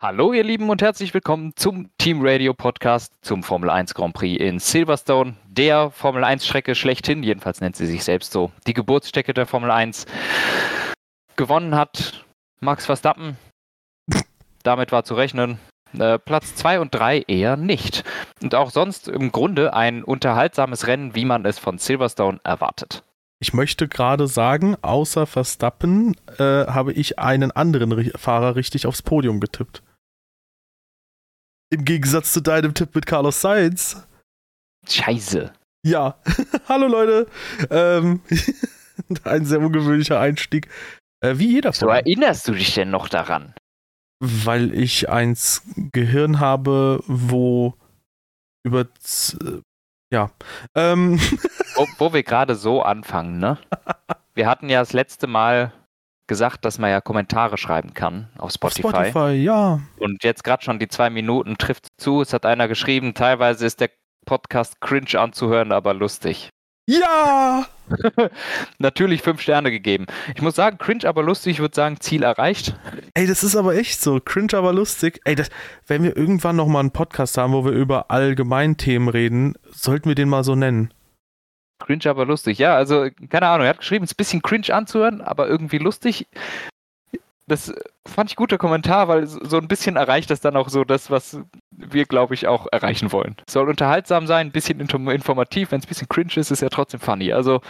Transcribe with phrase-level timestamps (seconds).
[0.00, 4.40] Hallo ihr Lieben und herzlich willkommen zum Team Radio Podcast zum Formel 1 Grand Prix
[4.40, 9.34] in Silverstone, der Formel 1 Strecke schlechthin, jedenfalls nennt sie sich selbst so, die Geburtsstrecke
[9.34, 10.06] der Formel 1.
[11.34, 12.24] Gewonnen hat
[12.60, 13.38] Max Verstappen,
[14.62, 15.58] damit war zu rechnen.
[15.98, 18.04] Äh, Platz 2 und 3 eher nicht.
[18.40, 23.02] Und auch sonst im Grunde ein unterhaltsames Rennen, wie man es von Silverstone erwartet.
[23.40, 29.40] Ich möchte gerade sagen, außer Verstappen äh, habe ich einen anderen Fahrer richtig aufs Podium
[29.40, 29.82] getippt.
[31.70, 34.06] Im Gegensatz zu deinem Tipp mit Carlos Sainz.
[34.88, 35.52] Scheiße.
[35.84, 36.18] Ja.
[36.68, 37.26] Hallo Leute.
[37.70, 38.22] Ähm,
[39.24, 40.68] ein sehr ungewöhnlicher Einstieg.
[41.20, 41.88] Äh, wie jeder von.
[41.88, 43.54] So erinnerst du dich denn noch daran?
[44.20, 47.74] Weil ich eins Gehirn habe, wo
[48.64, 48.86] über.
[50.12, 50.30] Ja.
[50.74, 51.20] Ähm.
[51.74, 53.56] Wo, wo wir gerade so anfangen, ne?
[54.34, 55.72] Wir hatten ja das letzte Mal
[56.28, 58.86] gesagt, dass man ja Kommentare schreiben kann auf Spotify.
[58.86, 59.80] Auf Spotify, ja.
[59.98, 62.20] Und jetzt gerade schon die zwei Minuten trifft zu.
[62.22, 63.90] Es hat einer geschrieben, teilweise ist der
[64.26, 66.50] Podcast cringe anzuhören, aber lustig.
[66.88, 67.66] Ja!
[68.78, 70.06] Natürlich fünf Sterne gegeben.
[70.34, 72.74] Ich muss sagen, cringe, aber lustig, ich würde sagen, Ziel erreicht.
[73.12, 74.20] Ey, das ist aber echt so.
[74.20, 75.20] Cringe, aber lustig.
[75.24, 75.50] Ey, das,
[75.86, 80.30] wenn wir irgendwann nochmal einen Podcast haben, wo wir über Allgemeinthemen reden, sollten wir den
[80.30, 80.92] mal so nennen.
[81.78, 82.58] Cringe, aber lustig.
[82.58, 85.78] Ja, also, keine Ahnung, er hat geschrieben, es ist ein bisschen cringe anzuhören, aber irgendwie
[85.78, 86.26] lustig.
[87.46, 87.72] Das
[88.06, 91.40] fand ich guter Kommentar, weil so ein bisschen erreicht das dann auch so das, was
[91.70, 93.36] wir, glaube ich, auch erreichen wollen.
[93.48, 95.72] Soll unterhaltsam sein, ein bisschen informativ.
[95.72, 97.32] Wenn es ein bisschen cringe ist, ist ja trotzdem funny.
[97.32, 97.62] Also,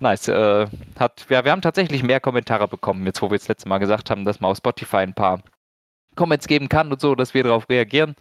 [0.00, 0.26] nice.
[0.28, 0.66] Äh,
[0.98, 4.10] hat, ja, wir haben tatsächlich mehr Kommentare bekommen, jetzt wo wir das letzte Mal gesagt
[4.10, 5.40] haben, dass man auf Spotify ein paar
[6.16, 8.16] Comments geben kann und so, dass wir darauf reagieren.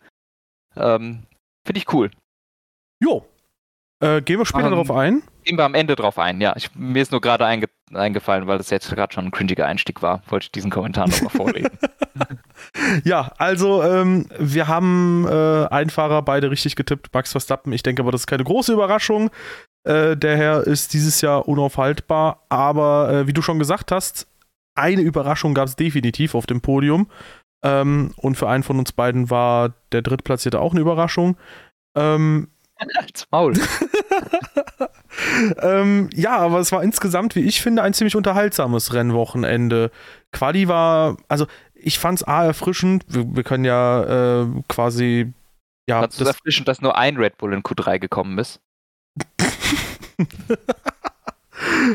[0.76, 1.24] Ähm,
[1.66, 2.12] Finde ich cool.
[3.00, 3.26] Jo,
[4.04, 5.24] äh, gehen wir später um, darauf ein?
[5.44, 6.54] Gehen wir am Ende drauf ein, ja.
[6.56, 10.02] Ich, mir ist nur gerade einge eingefallen, weil das jetzt gerade schon ein cringiger Einstieg
[10.02, 11.78] war, wollte ich diesen Kommentar nochmal vorlesen.
[13.04, 17.72] ja, also ähm, wir haben äh, einen Fahrer beide richtig getippt, Max Verstappen.
[17.72, 19.30] Ich denke aber, das ist keine große Überraschung.
[19.84, 24.28] Äh, der Herr ist dieses Jahr unaufhaltbar, aber äh, wie du schon gesagt hast,
[24.76, 27.08] eine Überraschung gab es definitiv auf dem Podium.
[27.64, 31.38] Ähm, und für einen von uns beiden war der Drittplatzierte auch eine Überraschung.
[31.96, 32.50] Ähm,
[32.96, 33.54] als Maul.
[35.62, 39.92] ähm, ja, aber es war insgesamt, wie ich finde, ein ziemlich unterhaltsames Rennwochenende.
[40.32, 43.06] Quali war, also ich fand es A erfrischend.
[43.08, 45.34] Wir, wir können ja äh, quasi.
[45.88, 48.62] Ja, Fandst du erfrischend, dass nur ein Red Bull in Q3 gekommen ist?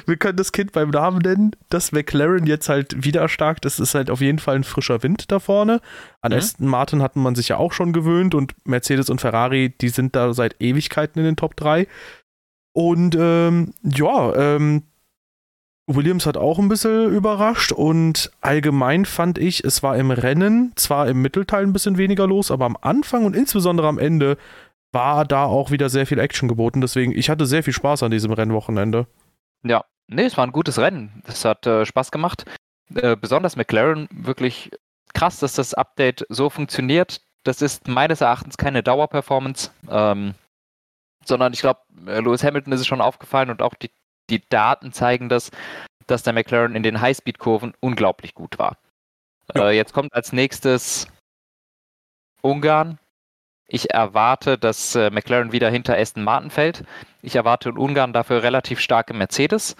[0.06, 3.94] wir können das Kind beim Namen nennen, dass McLaren jetzt halt wieder stark, das ist
[3.94, 5.80] halt auf jeden Fall ein frischer Wind da vorne.
[6.20, 6.38] An mhm.
[6.38, 10.16] Aston Martin hatten man sich ja auch schon gewöhnt und Mercedes und Ferrari, die sind
[10.16, 11.86] da seit Ewigkeiten in den Top 3.
[12.72, 14.84] Und ähm, ja, ähm,
[15.88, 21.08] Williams hat auch ein bisschen überrascht und allgemein fand ich, es war im Rennen zwar
[21.08, 24.36] im Mittelteil ein bisschen weniger los, aber am Anfang und insbesondere am Ende
[24.92, 26.80] war da auch wieder sehr viel Action geboten.
[26.80, 29.06] Deswegen, ich hatte sehr viel Spaß an diesem Rennwochenende.
[29.62, 31.22] Ja, nee, es war ein gutes Rennen.
[31.26, 32.44] Es hat äh, Spaß gemacht.
[32.94, 34.70] Äh, besonders McLaren wirklich
[35.14, 37.20] krass, dass das Update so funktioniert.
[37.44, 40.34] Das ist meines Erachtens keine Dauerperformance, ähm,
[41.24, 43.90] sondern ich glaube, äh, Lewis Hamilton ist es schon aufgefallen und auch die,
[44.30, 45.50] die Daten zeigen das,
[46.06, 48.78] dass der McLaren in den Highspeed-Kurven unglaublich gut war.
[49.54, 49.68] Ja.
[49.68, 51.08] Äh, jetzt kommt als nächstes
[52.42, 52.98] Ungarn,
[53.68, 56.84] ich erwarte, dass äh, McLaren wieder hinter Aston Martin fällt.
[57.22, 59.76] Ich erwarte in Ungarn dafür relativ starke Mercedes.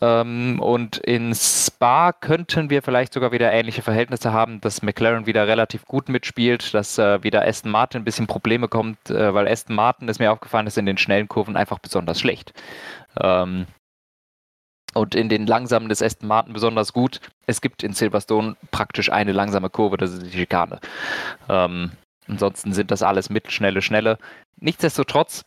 [0.00, 5.46] Ähm, und in Spa könnten wir vielleicht sogar wieder ähnliche Verhältnisse haben, dass McLaren wieder
[5.46, 9.76] relativ gut mitspielt, dass äh, wieder Aston Martin ein bisschen Probleme kommt, äh, weil Aston
[9.76, 12.52] Martin ist mir aufgefallen, ist in den schnellen Kurven einfach besonders schlecht.
[13.20, 13.66] Ähm,
[14.94, 17.20] und in den langsamen ist Aston Martin besonders gut.
[17.46, 20.80] Es gibt in Silverstone praktisch eine langsame Kurve, das ist die Schikane.
[21.48, 21.92] Ähm,
[22.26, 24.18] Ansonsten sind das alles mittelschnelle, schnelle.
[24.56, 25.44] Nichtsdestotrotz,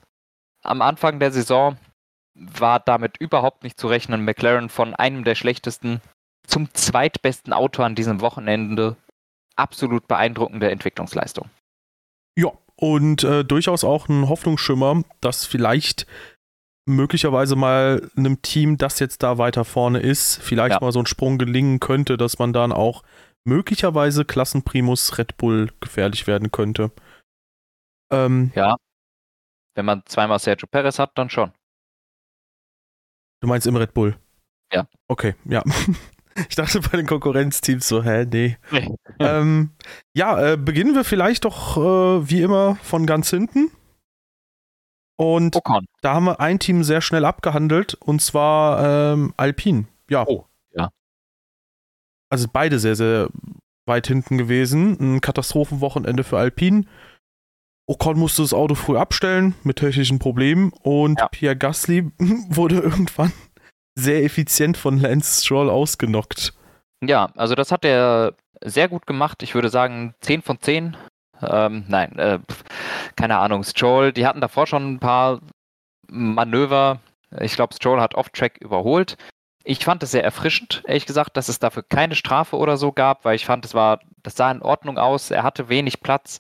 [0.64, 1.78] am Anfang der Saison
[2.36, 4.24] war damit überhaupt nicht zu rechnen.
[4.24, 6.02] McLaren von einem der schlechtesten
[6.46, 8.96] zum zweitbesten Auto an diesem Wochenende.
[9.56, 11.50] Absolut beeindruckende Entwicklungsleistung.
[12.38, 16.06] Ja, und äh, durchaus auch ein Hoffnungsschimmer, dass vielleicht
[16.86, 20.80] möglicherweise mal einem Team, das jetzt da weiter vorne ist, vielleicht ja.
[20.80, 23.04] mal so ein Sprung gelingen könnte, dass man dann auch
[23.48, 26.92] möglicherweise Klassenprimus Red Bull gefährlich werden könnte.
[28.12, 28.76] Ähm, ja.
[29.76, 31.52] Wenn man zweimal Sergio Perez hat, dann schon.
[33.42, 34.18] Du meinst im Red Bull?
[34.72, 34.88] Ja.
[35.08, 35.64] Okay, ja.
[36.50, 38.58] Ich dachte bei den Konkurrenzteams so, hä, nee.
[38.70, 38.96] nee.
[39.20, 39.72] ähm,
[40.14, 43.72] ja, äh, beginnen wir vielleicht doch äh, wie immer von ganz hinten.
[45.16, 45.88] Und Ocon.
[46.02, 49.88] da haben wir ein Team sehr schnell abgehandelt, und zwar ähm, Alpine.
[50.12, 50.28] Ja.
[50.28, 50.48] Oh, ja
[52.30, 53.30] also beide sehr, sehr
[53.86, 54.98] weit hinten gewesen.
[55.00, 56.86] Ein Katastrophenwochenende für Alpine.
[57.90, 61.30] Ocon musste das Auto früh abstellen mit technischen Problemen und ja.
[61.30, 62.12] Pierre Gasly
[62.50, 63.32] wurde irgendwann
[63.98, 66.54] sehr effizient von Lance Stroll ausgenockt.
[67.04, 68.34] Ja, also das hat er
[68.64, 69.42] sehr gut gemacht.
[69.42, 70.98] Ich würde sagen 10 von 10.
[71.42, 72.40] Ähm, nein, äh,
[73.16, 73.64] keine Ahnung.
[73.64, 75.40] Stroll, die hatten davor schon ein paar
[76.10, 77.00] Manöver.
[77.40, 79.18] Ich glaube, Stroll hat Off-Track überholt.
[79.70, 83.26] Ich fand es sehr erfrischend, ehrlich gesagt, dass es dafür keine Strafe oder so gab,
[83.26, 85.30] weil ich fand, es war, das sah in Ordnung aus.
[85.30, 86.40] Er hatte wenig Platz.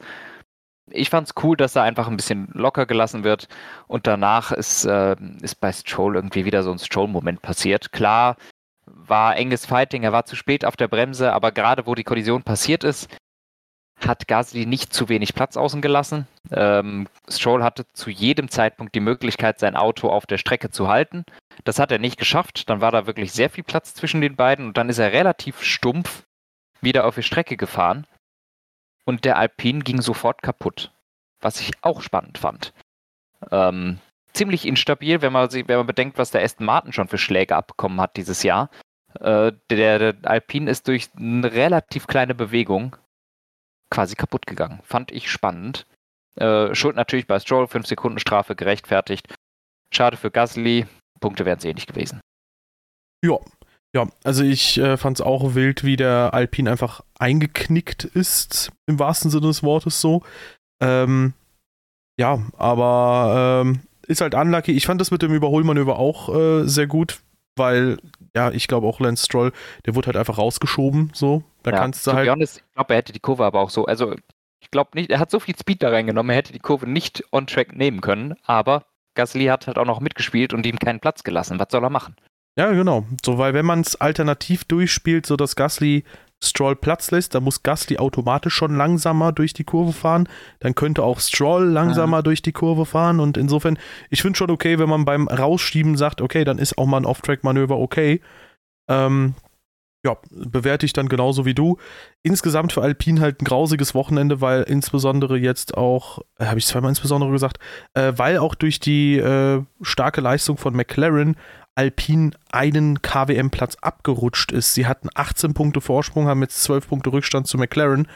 [0.90, 3.50] Ich fand es cool, dass er einfach ein bisschen locker gelassen wird.
[3.88, 7.92] Und danach ist, äh, ist bei Stroll irgendwie wieder so ein Stroll-Moment passiert.
[7.92, 8.38] Klar,
[8.86, 12.44] war enges Fighting, er war zu spät auf der Bremse, aber gerade wo die Kollision
[12.44, 13.10] passiert ist,
[14.06, 16.28] hat Gasly nicht zu wenig Platz außen gelassen.
[16.52, 21.24] Ähm, Stroll hatte zu jedem Zeitpunkt die Möglichkeit, sein Auto auf der Strecke zu halten.
[21.64, 22.70] Das hat er nicht geschafft.
[22.70, 25.64] Dann war da wirklich sehr viel Platz zwischen den beiden und dann ist er relativ
[25.64, 26.24] stumpf
[26.82, 28.06] wieder auf die Strecke gefahren.
[29.06, 30.92] Und der Alpine ging sofort kaputt.
[31.40, 32.74] Was ich auch spannend fand.
[33.52, 34.00] Ähm,
[34.34, 38.00] ziemlich instabil, wenn man, wenn man bedenkt, was der Aston Martin schon für Schläge abbekommen
[38.02, 38.70] hat dieses Jahr.
[39.20, 42.96] Äh, der, der Alpine ist durch eine relativ kleine Bewegung
[43.90, 44.80] quasi kaputt gegangen.
[44.84, 45.86] Fand ich spannend.
[46.36, 49.34] Äh, Schuld natürlich bei Stroll, 5 Sekunden Strafe gerechtfertigt.
[49.94, 50.86] Schade für Gasly,
[51.20, 52.20] Punkte wären es eh nicht gewesen.
[53.24, 53.40] Ja,
[53.96, 59.00] ja, also ich äh, fand es auch wild, wie der Alpine einfach eingeknickt ist, im
[59.00, 60.24] wahrsten Sinne des Wortes so.
[60.82, 61.34] Ähm,
[62.20, 64.72] ja, aber ähm, ist halt unlucky.
[64.72, 67.22] Ich fand das mit dem Überholmanöver auch äh, sehr gut,
[67.56, 67.98] weil,
[68.38, 69.52] ja, ich glaube auch Lance Stroll,
[69.86, 71.44] der wurde halt einfach rausgeschoben, so.
[71.64, 72.30] Da ja, kannst du halt.
[72.30, 74.14] Honest, ich glaube, er hätte die Kurve aber auch so, also
[74.60, 77.24] ich glaube nicht, er hat so viel Speed da reingenommen, er hätte die Kurve nicht
[77.32, 78.86] on track nehmen können, aber
[79.16, 81.60] Gasly hat halt auch noch mitgespielt und ihm keinen Platz gelassen.
[81.60, 82.16] Was soll er machen?
[82.58, 83.06] Ja, genau.
[83.24, 86.04] So, weil wenn man es alternativ durchspielt, so dass Gasly
[86.44, 90.28] Stroll Platz lässt, dann muss Gasly automatisch schon langsamer durch die Kurve fahren.
[90.60, 92.22] Dann könnte auch Stroll langsamer ja.
[92.24, 93.20] durch die Kurve fahren.
[93.20, 93.78] Und insofern,
[94.10, 97.06] ich finde schon okay, wenn man beim Rausschieben sagt, okay, dann ist auch mal ein
[97.06, 98.22] Off-Track-Manöver okay.
[98.88, 99.34] Ähm,
[100.06, 101.78] ja, bewerte ich dann genauso wie du.
[102.24, 106.90] Insgesamt für Alpine halt ein grausiges Wochenende, weil insbesondere jetzt auch, äh, habe ich zweimal
[106.90, 107.58] insbesondere gesagt,
[107.94, 111.36] äh, weil auch durch die äh, starke Leistung von McLaren
[111.78, 114.74] Alpine einen KWM-Platz abgerutscht ist.
[114.74, 118.08] Sie hatten 18 Punkte Vorsprung, haben jetzt 12 Punkte Rückstand zu McLaren.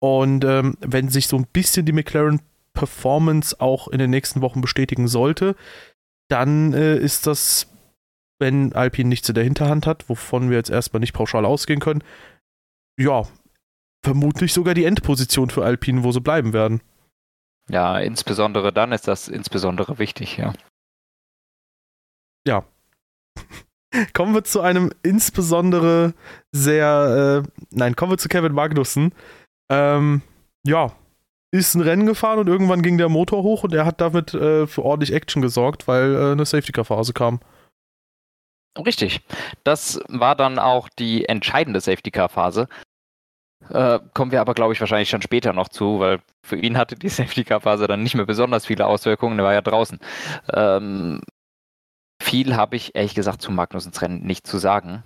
[0.00, 5.08] Und ähm, wenn sich so ein bisschen die McLaren-Performance auch in den nächsten Wochen bestätigen
[5.08, 5.56] sollte,
[6.28, 7.68] dann äh, ist das
[8.38, 12.04] wenn Alpine nichts in der Hinterhand hat, wovon wir jetzt erstmal nicht pauschal ausgehen können,
[12.98, 13.24] ja,
[14.04, 16.80] vermutlich sogar die Endposition für Alpine, wo sie bleiben werden.
[17.68, 20.52] Ja, insbesondere dann ist das insbesondere wichtig, ja.
[22.46, 22.64] Ja.
[24.14, 26.14] kommen wir zu einem insbesondere
[26.52, 29.12] sehr, äh, nein, kommen wir zu Kevin Magnussen.
[29.70, 30.22] Ähm,
[30.64, 30.92] ja,
[31.50, 34.66] ist ein Rennen gefahren und irgendwann ging der Motor hoch und er hat damit äh,
[34.66, 37.40] für ordentlich Action gesorgt, weil äh, eine Safety-Car-Phase kam.
[38.76, 39.22] Richtig.
[39.64, 42.68] Das war dann auch die entscheidende Safety-Car-Phase.
[43.70, 46.96] Äh, kommen wir aber, glaube ich, wahrscheinlich schon später noch zu, weil für ihn hatte
[46.96, 49.38] die Safety-Car-Phase dann nicht mehr besonders viele Auswirkungen.
[49.38, 49.98] Er war ja draußen.
[50.52, 51.22] Ähm,
[52.20, 55.02] viel habe ich ehrlich gesagt zu Magnussens Rennen nicht zu sagen.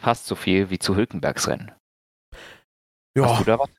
[0.00, 1.72] Fast so viel wie zu Hülkenbergs Rennen.
[3.16, 3.30] Ja.
[3.30, 3.70] Hast du da was?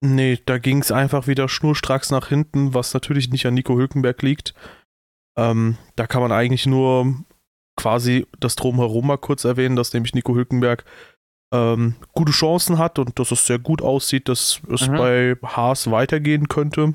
[0.00, 4.20] Nee, da ging es einfach wieder schnurstracks nach hinten, was natürlich nicht an Nico Hülkenberg
[4.20, 4.54] liegt.
[5.36, 7.24] Ähm, da kann man eigentlich nur
[7.76, 10.84] quasi das Drumherum mal kurz erwähnen, dass nämlich Nico Hülkenberg
[11.54, 14.96] ähm, gute Chancen hat und dass es sehr gut aussieht, dass es mhm.
[14.96, 16.94] bei Haas weitergehen könnte.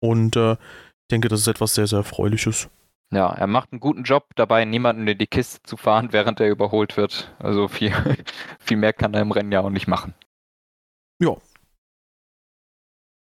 [0.00, 2.68] Und äh, ich denke, das ist etwas sehr, sehr Erfreuliches.
[3.12, 6.48] Ja, er macht einen guten Job dabei, niemanden in die Kiste zu fahren, während er
[6.48, 7.34] überholt wird.
[7.38, 7.92] Also viel,
[8.58, 10.14] viel mehr kann er im Rennen ja auch nicht machen.
[11.20, 11.36] Ja.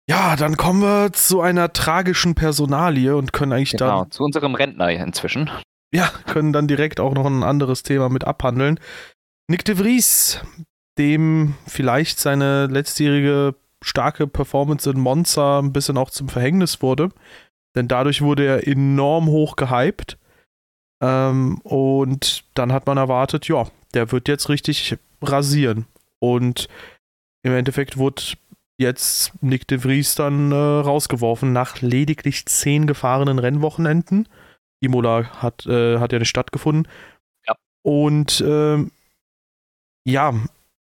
[0.08, 4.12] Ja, dann kommen wir zu einer tragischen Personalie und können eigentlich genau, dann.
[4.12, 5.50] zu unserem Rentner inzwischen
[5.96, 8.80] ja, können dann direkt auch noch ein anderes Thema mit abhandeln.
[9.50, 10.42] Nick de Vries,
[10.98, 17.10] dem vielleicht seine letztjährige starke Performance in Monza ein bisschen auch zum Verhängnis wurde.
[17.76, 20.18] Denn dadurch wurde er enorm hoch gehypt.
[21.02, 25.86] Ähm, und dann hat man erwartet, ja, der wird jetzt richtig rasieren.
[26.20, 26.68] Und
[27.44, 28.24] im Endeffekt wurde
[28.78, 34.28] jetzt Nick de Vries dann äh, rausgeworfen nach lediglich zehn gefahrenen Rennwochenenden.
[34.82, 36.88] Imola hat, äh, hat ja nicht stattgefunden.
[37.48, 37.56] Ja.
[37.84, 38.92] Und ähm,
[40.08, 40.34] ja,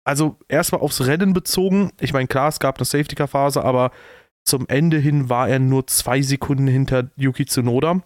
[0.03, 1.91] also erstmal aufs Rennen bezogen.
[1.99, 3.91] Ich meine, klar, es gab eine Safety-Car-Phase, aber
[4.45, 8.01] zum Ende hin war er nur zwei Sekunden hinter Yuki Tsunoda.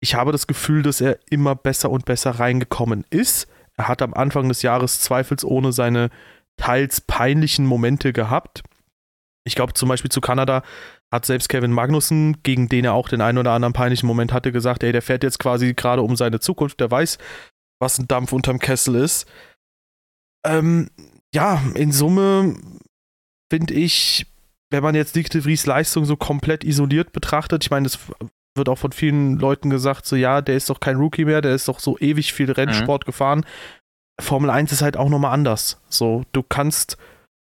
[0.00, 3.48] Ich habe das Gefühl, dass er immer besser und besser reingekommen ist.
[3.76, 6.10] Er hat am Anfang des Jahres zweifelsohne seine
[6.56, 8.62] teils peinlichen Momente gehabt.
[9.44, 10.62] Ich glaube zum Beispiel zu Kanada
[11.12, 14.50] hat selbst Kevin Magnussen, gegen den er auch den einen oder anderen peinlichen Moment hatte,
[14.50, 17.18] gesagt, ey, der fährt jetzt quasi gerade um seine Zukunft, der weiß,
[17.78, 19.26] was ein Dampf unterm Kessel ist.
[20.44, 20.90] Ähm,
[21.32, 22.56] ja, in Summe
[23.50, 24.26] finde ich,
[24.70, 27.98] wenn man jetzt Nick de Vries Leistung so komplett isoliert betrachtet, ich meine, es
[28.56, 31.54] wird auch von vielen Leuten gesagt, so ja, der ist doch kein Rookie mehr, der
[31.54, 33.06] ist doch so ewig viel Rennsport mhm.
[33.06, 33.46] gefahren.
[34.20, 35.80] Formel 1 ist halt auch nochmal anders.
[35.88, 36.96] So, du kannst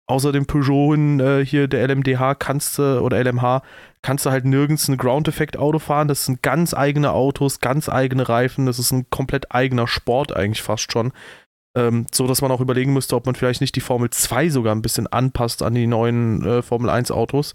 [0.08, 3.62] außer dem Peugeot in, äh, hier der LMDH kannst du, oder LMH,
[4.02, 6.08] kannst du halt nirgends ein Ground-Effekt-Auto fahren.
[6.08, 8.66] Das sind ganz eigene Autos, ganz eigene Reifen.
[8.66, 11.14] Das ist ein komplett eigener Sport eigentlich fast schon.
[11.76, 14.76] Ähm, so dass man auch überlegen müsste, ob man vielleicht nicht die Formel 2 sogar
[14.76, 17.54] ein bisschen anpasst an die neuen äh, Formel 1 Autos.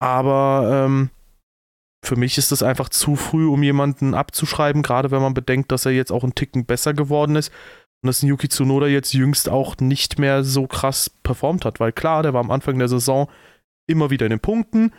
[0.00, 1.10] Aber ähm,
[2.04, 5.86] für mich ist das einfach zu früh, um jemanden abzuschreiben, gerade wenn man bedenkt, dass
[5.86, 7.52] er jetzt auch einen Ticken besser geworden ist
[8.02, 12.24] und dass Yuki Tsunoda jetzt jüngst auch nicht mehr so krass performt hat, weil klar,
[12.24, 13.30] der war am Anfang der Saison
[13.88, 14.92] immer wieder in den Punkten,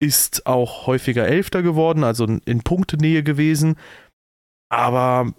[0.00, 3.76] ist auch häufiger Elfter geworden, also in Punktenähe gewesen,
[4.68, 5.32] aber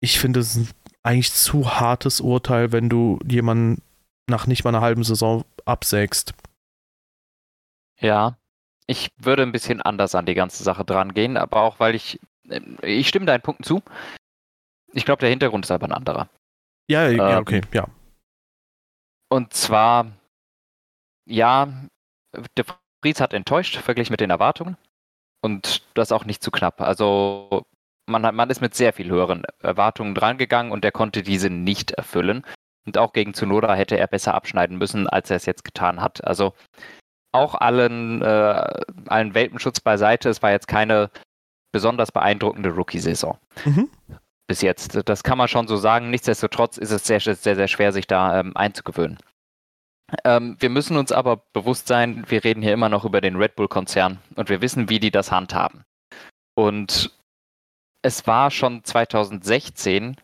[0.00, 0.68] ich finde es ein
[1.06, 3.80] eigentlich zu hartes Urteil, wenn du jemanden
[4.28, 6.34] nach nicht mal einer halben Saison absägst.
[8.00, 8.36] Ja,
[8.86, 12.18] ich würde ein bisschen anders an die ganze Sache dran gehen, aber auch weil ich,
[12.48, 13.82] äh, ich stimme deinen Punkten zu.
[14.92, 16.28] Ich glaube, der Hintergrund ist aber ein anderer.
[16.88, 17.86] Ja, ja, ähm, okay, ja.
[19.28, 20.12] Und zwar,
[21.24, 21.68] ja,
[22.56, 22.64] der
[23.00, 24.76] Fries hat enttäuscht, verglichen mit den Erwartungen.
[25.40, 26.80] Und das auch nicht zu knapp.
[26.80, 27.64] Also
[28.06, 31.90] man, hat, man ist mit sehr viel höheren Erwartungen drangegangen und er konnte diese nicht
[31.92, 32.44] erfüllen.
[32.86, 36.24] Und auch gegen Tsunoda hätte er besser abschneiden müssen, als er es jetzt getan hat.
[36.24, 36.54] Also
[37.32, 41.10] auch allen, äh, allen Welpenschutz beiseite, es war jetzt keine
[41.72, 43.38] besonders beeindruckende Rookie-Saison.
[43.64, 43.90] Mhm.
[44.46, 45.08] Bis jetzt.
[45.08, 46.10] Das kann man schon so sagen.
[46.10, 49.18] Nichtsdestotrotz ist es sehr, sehr, sehr schwer, sich da ähm, einzugewöhnen.
[50.24, 53.56] Ähm, wir müssen uns aber bewusst sein, wir reden hier immer noch über den Red
[53.56, 55.84] Bull-Konzern und wir wissen, wie die das handhaben.
[56.54, 57.15] Und
[58.06, 60.16] es war schon 2016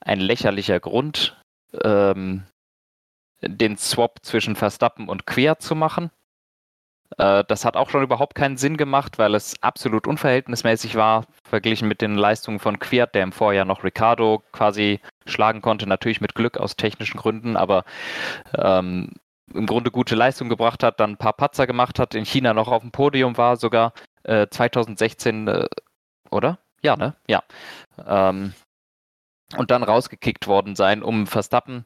[0.00, 1.38] ein lächerlicher Grund,
[1.82, 2.44] ähm,
[3.42, 6.10] den Swap zwischen Verstappen und Quer zu machen.
[7.18, 11.88] Äh, das hat auch schon überhaupt keinen Sinn gemacht, weil es absolut unverhältnismäßig war, verglichen
[11.88, 16.34] mit den Leistungen von Quer, der im Vorjahr noch Ricardo quasi schlagen konnte, natürlich mit
[16.34, 17.84] Glück aus technischen Gründen, aber
[18.56, 19.12] ähm,
[19.52, 22.68] im Grunde gute Leistung gebracht hat, dann ein paar Patzer gemacht hat, in China noch
[22.68, 23.92] auf dem Podium war, sogar
[24.22, 25.66] äh, 2016, äh,
[26.30, 26.63] oder?
[26.84, 27.16] Ja, ne?
[27.26, 27.42] Ja.
[28.06, 28.52] Ähm,
[29.56, 31.84] und dann rausgekickt worden sein, um Verstappen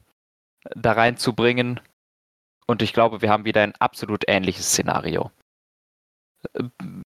[0.75, 1.81] da reinzubringen.
[2.67, 5.31] Und ich glaube, wir haben wieder ein absolut ähnliches Szenario.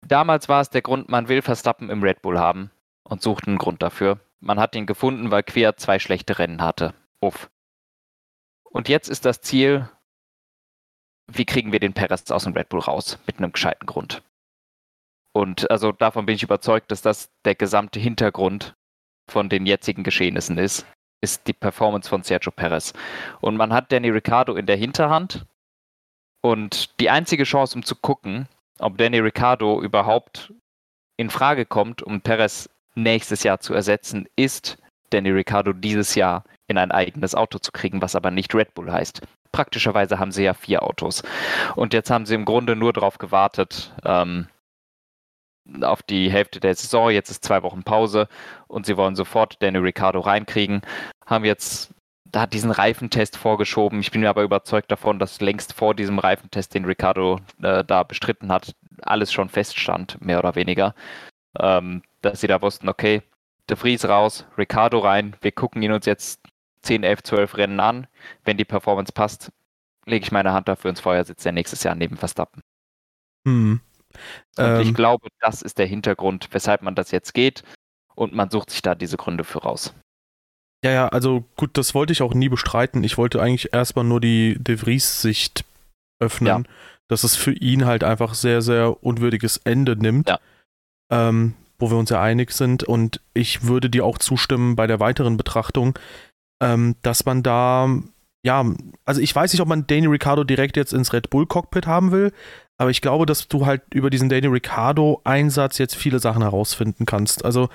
[0.06, 2.70] Damals war es der Grund, man will Verstappen im Red Bull haben
[3.04, 4.20] und sucht einen Grund dafür.
[4.40, 6.94] Man hat ihn gefunden, weil Quer zwei schlechte Rennen hatte.
[7.20, 7.50] Uff.
[8.64, 9.88] Und jetzt ist das Ziel,
[11.30, 13.18] wie kriegen wir den Perez aus dem Red Bull raus?
[13.26, 14.22] Mit einem gescheiten Grund.
[15.32, 18.74] Und also davon bin ich überzeugt, dass das der gesamte Hintergrund
[19.30, 20.86] von den jetzigen Geschehnissen ist,
[21.22, 22.92] ist die Performance von Sergio Perez.
[23.40, 25.46] Und man hat Danny Ricciardo in der Hinterhand.
[26.42, 28.48] Und die einzige Chance, um zu gucken,
[28.78, 30.52] ob Danny Ricciardo überhaupt
[31.16, 34.76] in Frage kommt, um Perez nächstes Jahr zu ersetzen, ist
[35.10, 38.90] Danny Ricciardo dieses Jahr in ein eigenes Auto zu kriegen, was aber nicht Red Bull
[38.90, 39.22] heißt.
[39.52, 41.22] Praktischerweise haben sie ja vier Autos.
[41.76, 44.48] Und jetzt haben sie im Grunde nur darauf gewartet, ähm,
[45.83, 47.11] auf die Hälfte der Saison.
[47.11, 48.28] Jetzt ist zwei Wochen Pause
[48.69, 50.83] und sie wollen sofort Daniel Ricciardo reinkriegen.
[51.26, 54.00] Haben jetzt da diesen Reifentest vorgeschoben.
[54.00, 58.02] Ich bin mir aber überzeugt davon, dass längst vor diesem Reifentest, den Ricciardo äh, da
[58.02, 60.95] bestritten hat, alles schon feststand, mehr oder weniger.
[61.59, 63.23] Ähm, dass sie da wussten, okay,
[63.69, 66.40] De Vries raus, Ricciardo rein, wir gucken ihn uns jetzt
[66.83, 68.07] 10, 11, 12 Rennen an.
[68.45, 69.52] Wenn die Performance passt,
[70.04, 72.62] lege ich meine Hand dafür ins Feuer, sitzt er nächstes Jahr neben Verstappen.
[73.47, 73.81] Hm.
[74.57, 77.62] Und ähm, ich glaube, das ist der Hintergrund, weshalb man das jetzt geht.
[78.14, 79.95] Und man sucht sich da diese Gründe für raus.
[80.85, 83.04] Ja, ja, also gut, das wollte ich auch nie bestreiten.
[83.04, 85.64] Ich wollte eigentlich erstmal nur die De Vries-Sicht
[86.21, 86.71] öffnen, ja.
[87.09, 90.28] dass es für ihn halt einfach sehr, sehr unwürdiges Ende nimmt.
[90.28, 90.38] Ja.
[91.11, 92.85] Ähm, wo wir uns ja einig sind.
[92.85, 95.99] Und ich würde dir auch zustimmen bei der weiteren Betrachtung,
[96.62, 97.90] ähm, dass man da,
[98.42, 98.64] ja,
[99.04, 102.12] also ich weiß nicht, ob man Danny Ricciardo direkt jetzt ins Red Bull Cockpit haben
[102.12, 102.33] will,
[102.79, 107.45] aber ich glaube, dass du halt über diesen Danny Ricciardo-Einsatz jetzt viele Sachen herausfinden kannst.
[107.45, 107.69] Also,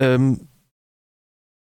[0.00, 0.48] ähm,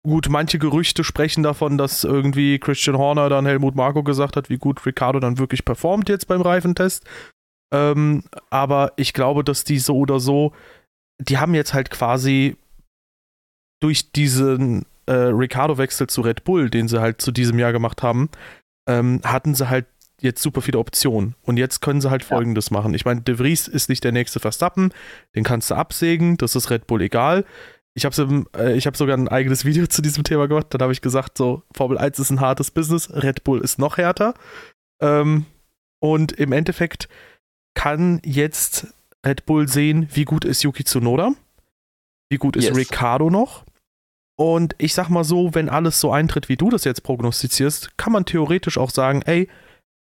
[0.03, 4.57] gut, manche Gerüchte sprechen davon, dass irgendwie Christian Horner dann Helmut Marko gesagt hat, wie
[4.57, 7.05] gut Ricciardo dann wirklich performt jetzt beim Reifentest.
[7.73, 10.53] Ähm, aber ich glaube, dass die so oder so,
[11.19, 12.57] die haben jetzt halt quasi
[13.81, 18.29] durch diesen äh, Ricardo-Wechsel zu Red Bull, den sie halt zu diesem Jahr gemacht haben,
[18.87, 19.87] ähm, hatten sie halt
[20.21, 21.35] jetzt super viele Optionen.
[21.41, 22.29] Und jetzt können sie halt ja.
[22.29, 22.93] Folgendes machen.
[22.93, 24.93] Ich meine, De Vries ist nicht der nächste Verstappen,
[25.35, 27.45] den kannst du absägen, das ist Red Bull egal.
[27.93, 30.67] Ich habe äh, hab sogar ein eigenes Video zu diesem Thema gemacht.
[30.69, 33.97] Dann habe ich gesagt, so, Formel 1 ist ein hartes Business, Red Bull ist noch
[33.97, 34.33] härter.
[35.01, 35.45] Ähm,
[35.99, 37.09] und im Endeffekt
[37.73, 38.87] kann jetzt
[39.25, 41.31] Red Bull sehen, wie gut ist Yuki Tsunoda,
[42.29, 42.77] wie gut ist yes.
[42.77, 43.65] Ricardo noch.
[44.37, 48.11] Und ich sag mal so, wenn alles so eintritt, wie du das jetzt prognostizierst, kann
[48.11, 49.47] man theoretisch auch sagen, ey,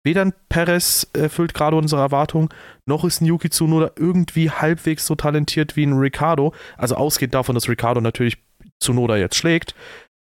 [0.04, 2.52] Weder ein Perez erfüllt gerade unsere Erwartung,
[2.86, 6.52] noch ist ein Yuki Tsunoda irgendwie halbwegs so talentiert wie ein Ricardo.
[6.76, 8.36] Also ausgehend davon, dass Ricardo natürlich
[8.80, 9.74] Tsunoda jetzt schlägt.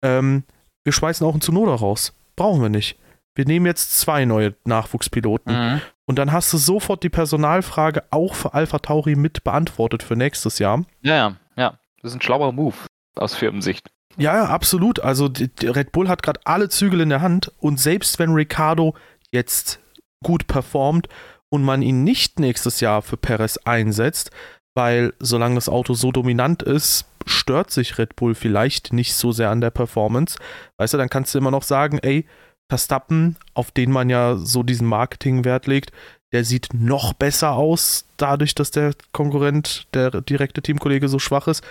[0.03, 0.43] Ähm,
[0.83, 2.13] wir schmeißen auch einen Tsunoda raus.
[2.35, 2.97] Brauchen wir nicht.
[3.33, 5.53] Wir nehmen jetzt zwei neue Nachwuchspiloten.
[5.53, 5.81] Mhm.
[6.05, 10.59] Und dann hast du sofort die Personalfrage auch für Alpha Tauri mit beantwortet für nächstes
[10.59, 10.83] Jahr.
[11.01, 11.79] Ja, ja, ja.
[12.01, 12.75] Das ist ein schlauer Move
[13.15, 13.89] aus Firmensicht.
[14.17, 14.99] Ja, ja, absolut.
[14.99, 15.29] Also
[15.63, 18.95] Red Bull hat gerade alle Zügel in der Hand und selbst wenn Ricardo
[19.31, 19.79] jetzt
[20.23, 21.07] gut performt
[21.49, 24.31] und man ihn nicht nächstes Jahr für Perez einsetzt,
[24.75, 29.49] weil solange das Auto so dominant ist, stört sich Red Bull vielleicht nicht so sehr
[29.49, 30.37] an der Performance.
[30.77, 32.25] Weißt du, dann kannst du immer noch sagen, ey,
[32.69, 35.91] Verstappen, auf den man ja so diesen Marketingwert legt,
[36.31, 41.63] der sieht noch besser aus, dadurch, dass der Konkurrent, der direkte Teamkollege so schwach ist.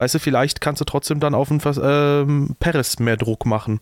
[0.00, 3.80] Weißt du, vielleicht kannst du trotzdem dann auf den ähm, Perez mehr Druck machen.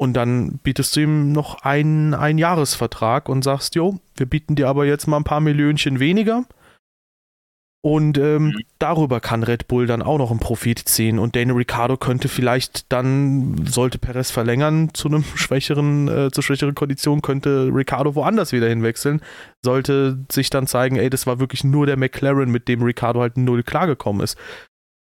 [0.00, 4.86] Und dann bietest du ihm noch einen Einjahresvertrag und sagst, jo, wir bieten dir aber
[4.86, 6.44] jetzt mal ein paar Millionchen weniger.
[7.80, 8.58] Und ähm, mhm.
[8.78, 11.18] darüber kann Red Bull dann auch noch einen Profit ziehen.
[11.18, 16.74] Und Daniel Ricciardo könnte vielleicht dann, sollte Perez verlängern zu einem schwächeren, äh, zu schwächeren
[16.74, 19.20] Konditionen, könnte Ricciardo woanders wieder hinwechseln.
[19.64, 23.36] Sollte sich dann zeigen, ey, das war wirklich nur der McLaren, mit dem Ricciardo halt
[23.36, 24.36] null klargekommen ist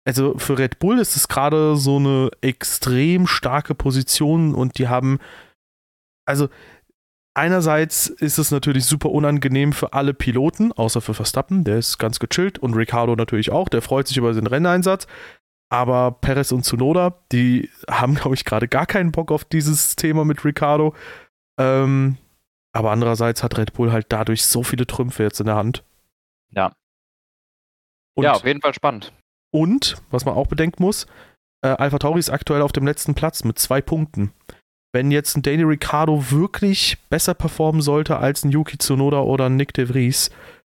[0.07, 5.19] also für Red Bull ist es gerade so eine extrem starke Position und die haben,
[6.25, 6.47] also
[7.33, 12.19] einerseits ist es natürlich super unangenehm für alle Piloten, außer für Verstappen, der ist ganz
[12.19, 15.08] gechillt und Ricardo natürlich auch, der freut sich über den Renneinsatz.
[15.69, 20.23] Aber Perez und Tsunoda, die haben, glaube ich, gerade gar keinen Bock auf dieses Thema
[20.23, 20.95] mit Ricardo.
[21.60, 22.17] Ähm,
[22.71, 25.84] aber andererseits hat Red Bull halt dadurch so viele Trümpfe jetzt in der Hand.
[26.51, 26.71] Ja.
[28.15, 29.12] Und ja, auf jeden Fall spannend.
[29.51, 31.07] Und, was man auch bedenken muss,
[31.63, 34.31] äh, Alpha Tauri ist aktuell auf dem letzten Platz mit zwei Punkten.
[34.93, 39.55] Wenn jetzt ein Danny Ricciardo wirklich besser performen sollte als ein Yuki Tsunoda oder ein
[39.55, 40.29] Nick de Vries,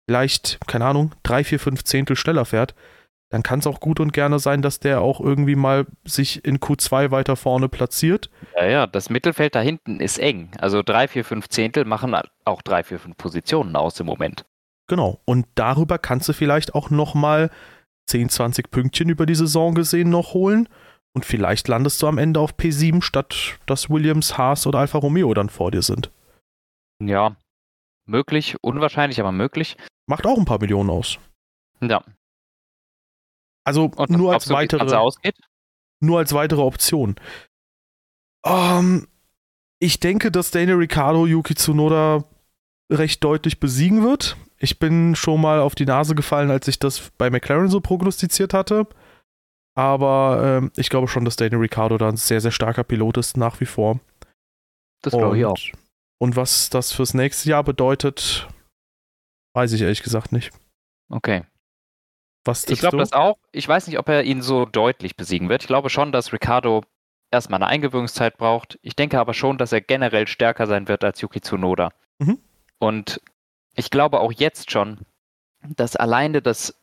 [0.08, 2.76] vielleicht, keine Ahnung, drei, vier, fünf Zehntel schneller fährt,
[3.34, 6.60] dann kann es auch gut und gerne sein, dass der auch irgendwie mal sich in
[6.60, 8.30] Q2 weiter vorne platziert.
[8.56, 10.52] Ja, ja, das Mittelfeld da hinten ist eng.
[10.60, 14.46] Also drei, vier, fünf Zehntel machen auch drei, vier, fünf Positionen aus im Moment.
[14.88, 15.20] Genau.
[15.26, 17.50] Und darüber kannst du vielleicht auch nochmal
[18.08, 20.68] 10, 20 Pünktchen über die Saison gesehen noch holen.
[21.16, 25.34] Und vielleicht landest du am Ende auf P7, statt dass Williams, Haas oder Alfa Romeo
[25.34, 26.12] dann vor dir sind.
[27.02, 27.36] Ja,
[28.06, 29.78] möglich, unwahrscheinlich, aber möglich.
[30.08, 31.20] Macht auch ein paar Millionen aus.
[31.82, 32.04] Ja.
[33.64, 34.86] Also nur als weitere.
[36.00, 37.16] Nur als weitere Option.
[38.46, 39.08] Um, ähm,
[39.80, 42.26] ich denke, dass Daniel Ricciardo Yuki Tsunoda
[42.92, 44.36] recht deutlich besiegen wird.
[44.64, 48.54] Ich bin schon mal auf die Nase gefallen, als ich das bei McLaren so prognostiziert
[48.54, 48.88] hatte.
[49.76, 53.36] Aber ähm, ich glaube schon, dass Daniel Ricciardo da ein sehr, sehr starker Pilot ist,
[53.36, 54.00] nach wie vor.
[55.02, 55.58] Das glaube ich auch.
[56.18, 58.48] Und was das fürs nächste Jahr bedeutet,
[59.54, 60.54] weiß ich ehrlich gesagt nicht.
[61.10, 61.44] Okay.
[62.46, 63.38] Was ich glaube das auch.
[63.52, 65.64] Ich weiß nicht, ob er ihn so deutlich besiegen wird.
[65.64, 66.86] Ich glaube schon, dass Ricciardo
[67.32, 68.80] erstmal eine Eingewöhnungszeit braucht.
[68.82, 71.90] Ich denke aber schon, dass er generell stärker sein wird als Yuki Tsunoda.
[72.20, 72.40] Mhm.
[72.80, 73.20] Und
[73.76, 75.06] ich glaube auch jetzt schon,
[75.68, 76.76] dass alleine das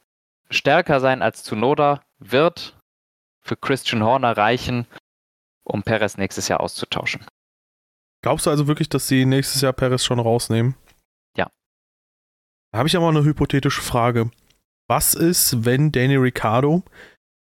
[0.50, 2.76] Stärkersein als Tsunoda wird
[3.40, 4.86] für Christian Horner reichen,
[5.64, 7.24] um Perez nächstes Jahr auszutauschen.
[8.22, 10.74] Glaubst du also wirklich, dass sie nächstes Jahr Perez schon rausnehmen?
[11.36, 11.50] Ja.
[12.72, 14.30] Da habe ich aber eine hypothetische Frage.
[14.88, 16.82] Was ist, wenn Danny Ricciardo,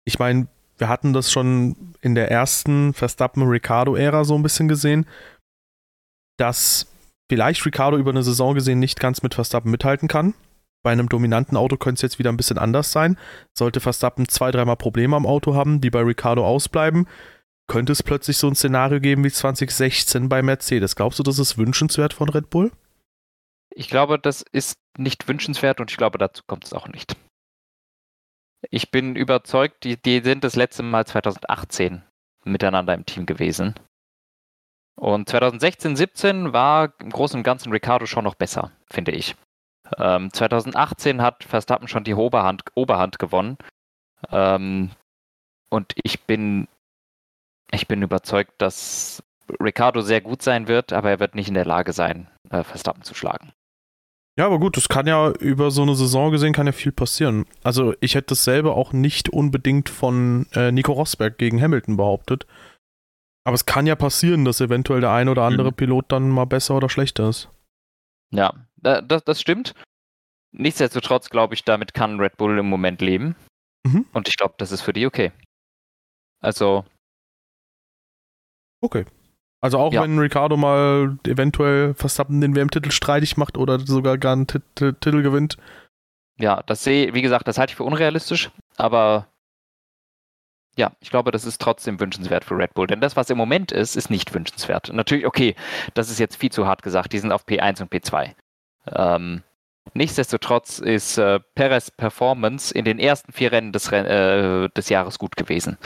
[0.04, 5.06] ich meine, wir hatten das schon in der ersten Verstappen-Ricciardo-Ära so ein bisschen gesehen,
[6.38, 6.86] dass
[7.28, 10.34] vielleicht Ricardo über eine Saison gesehen nicht ganz mit Verstappen mithalten kann.
[10.82, 13.18] Bei einem dominanten Auto könnte es jetzt wieder ein bisschen anders sein.
[13.52, 17.08] Sollte Verstappen zwei, dreimal Probleme am Auto haben, die bei Ricardo ausbleiben,
[17.66, 20.94] könnte es plötzlich so ein Szenario geben wie 2016 bei Mercedes.
[20.94, 22.70] Glaubst du, das ist wünschenswert von Red Bull?
[23.70, 27.16] Ich glaube, das ist nicht wünschenswert und ich glaube, dazu kommt es auch nicht.
[28.70, 32.02] Ich bin überzeugt, die, die sind das letzte Mal 2018
[32.44, 33.74] miteinander im Team gewesen.
[34.96, 39.36] Und 2016, 17 war im Großen und Ganzen Ricardo schon noch besser, finde ich.
[39.98, 43.58] Ähm, 2018 hat Verstappen schon die Oberhand, Oberhand gewonnen.
[44.30, 44.90] Ähm,
[45.68, 46.66] und ich bin,
[47.70, 49.22] ich bin überzeugt, dass
[49.62, 53.02] Ricardo sehr gut sein wird, aber er wird nicht in der Lage sein, äh, Verstappen
[53.02, 53.52] zu schlagen.
[54.38, 57.46] Ja, aber gut, das kann ja über so eine Saison gesehen kann ja viel passieren.
[57.62, 62.46] Also ich hätte dasselbe auch nicht unbedingt von äh, Nico Rosberg gegen Hamilton behauptet.
[63.46, 65.74] Aber es kann ja passieren, dass eventuell der ein oder andere mhm.
[65.74, 67.48] Pilot dann mal besser oder schlechter ist.
[68.32, 69.72] Ja, das, das stimmt.
[70.50, 73.36] Nichtsdestotrotz glaube ich, damit kann Red Bull im Moment leben.
[73.86, 74.04] Mhm.
[74.12, 75.30] Und ich glaube, das ist für die okay.
[76.40, 76.84] Also.
[78.80, 79.04] Okay.
[79.60, 80.02] Also auch ja.
[80.02, 85.56] wenn Ricardo mal eventuell Verstappen den WM-Titel streitig macht oder sogar gar einen Titel gewinnt.
[86.36, 89.28] Ja, das sehe, wie gesagt, das halte ich für unrealistisch, aber
[90.76, 93.72] ja, ich glaube, das ist trotzdem wünschenswert für Red Bull, denn das, was im Moment
[93.72, 94.92] ist, ist nicht wünschenswert.
[94.92, 95.54] Natürlich, okay,
[95.94, 98.34] das ist jetzt viel zu hart gesagt, die sind auf P1 und P2.
[98.92, 99.42] Ähm,
[99.94, 105.36] nichtsdestotrotz ist äh, Perez Performance in den ersten vier Rennen des, äh, des Jahres gut
[105.36, 105.78] gewesen.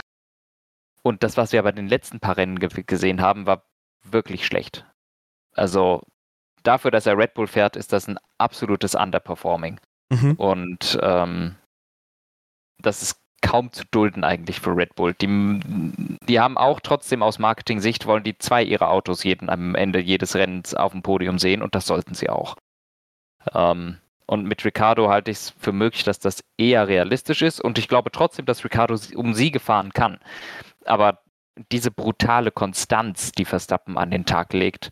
[1.02, 3.64] Und das, was wir aber in den letzten paar Rennen ge gesehen haben, war
[4.02, 4.86] wirklich schlecht.
[5.54, 6.02] Also
[6.62, 9.80] dafür, dass er Red Bull fährt, ist das ein absolutes Underperforming.
[10.10, 10.34] Mhm.
[10.34, 11.56] Und ähm,
[12.78, 15.14] das ist kaum zu dulden eigentlich für Red Bull.
[15.14, 15.60] Die,
[16.28, 20.34] die haben auch trotzdem aus Marketing-Sicht, wollen die zwei ihrer Autos jeden, am Ende jedes
[20.34, 22.56] Rennens auf dem Podium sehen und das sollten sie auch.
[23.54, 27.78] Ähm, und mit Ricardo halte ich es für möglich, dass das eher realistisch ist und
[27.78, 30.18] ich glaube trotzdem, dass Ricardo um Siege fahren kann.
[30.84, 31.20] Aber
[31.72, 34.90] diese brutale Konstanz, die Verstappen an den Tag legt,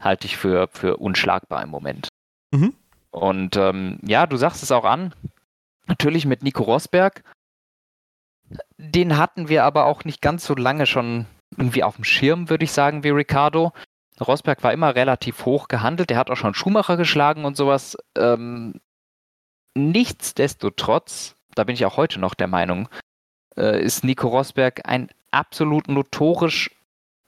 [0.00, 2.08] halte ich für, für unschlagbar im Moment.
[2.52, 2.74] Mhm.
[3.10, 5.14] Und ähm, ja, du sagst es auch an.
[5.86, 7.22] Natürlich mit Nico Rosberg.
[8.78, 12.64] Den hatten wir aber auch nicht ganz so lange schon irgendwie auf dem Schirm, würde
[12.64, 13.72] ich sagen, wie Ricardo.
[14.20, 16.10] Rosberg war immer relativ hoch gehandelt.
[16.10, 17.96] Der hat auch schon Schumacher geschlagen und sowas.
[18.16, 18.80] Ähm,
[19.74, 22.88] nichtsdestotrotz, da bin ich auch heute noch der Meinung,
[23.56, 26.70] äh, ist Nico Rosberg ein absolut notorisch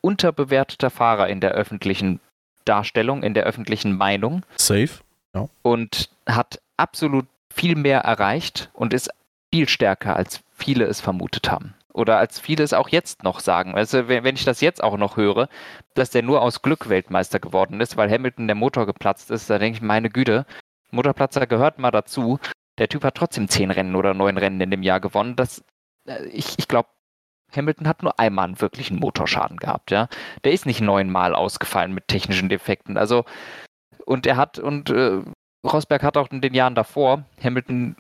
[0.01, 2.21] unterbewerteter Fahrer in der öffentlichen
[2.65, 4.45] Darstellung, in der öffentlichen Meinung.
[4.57, 4.91] Safe.
[5.35, 5.49] Ja.
[5.63, 9.11] Und hat absolut viel mehr erreicht und ist
[9.53, 11.75] viel stärker, als viele es vermutet haben.
[11.93, 13.75] Oder als viele es auch jetzt noch sagen.
[13.75, 15.49] Also, wenn ich das jetzt auch noch höre,
[15.95, 19.59] dass der nur aus Glück Weltmeister geworden ist, weil Hamilton der Motor geplatzt ist, da
[19.59, 20.47] denke ich, meine Güte,
[20.91, 22.39] Motorplatzer gehört mal dazu.
[22.79, 25.37] Der Typ hat trotzdem zehn Rennen oder neun Rennen in dem Jahr gewonnen.
[25.37, 25.63] Das,
[26.09, 26.89] äh, ich, ich glaube,
[27.55, 30.09] Hamilton hat nur einmal einen wirklichen Motorschaden gehabt, ja.
[30.45, 32.97] Der ist nicht neunmal ausgefallen mit technischen Defekten.
[32.97, 33.25] Also,
[34.07, 35.21] und er hat, und äh,
[35.65, 37.97] Rosberg hat auch in den Jahren davor Hamilton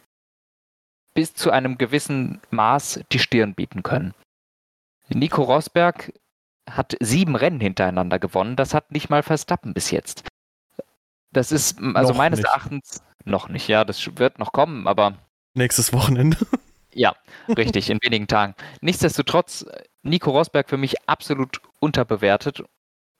[1.14, 4.14] bis zu einem gewissen Maß die Stirn bieten können.
[5.09, 6.12] Nico Rosberg
[6.70, 8.57] hat sieben Rennen hintereinander gewonnen.
[8.57, 10.27] Das hat nicht mal Verstappen bis jetzt.
[11.33, 12.48] Das ist, also noch meines nicht.
[12.48, 15.18] Erachtens, noch nicht, ja, das wird noch kommen, aber.
[15.55, 16.38] Nächstes Wochenende.
[16.94, 17.16] Ja,
[17.48, 18.55] richtig, in wenigen Tagen.
[18.83, 19.64] Nichtsdestotrotz,
[20.03, 22.64] Nico Rosberg für mich absolut unterbewertet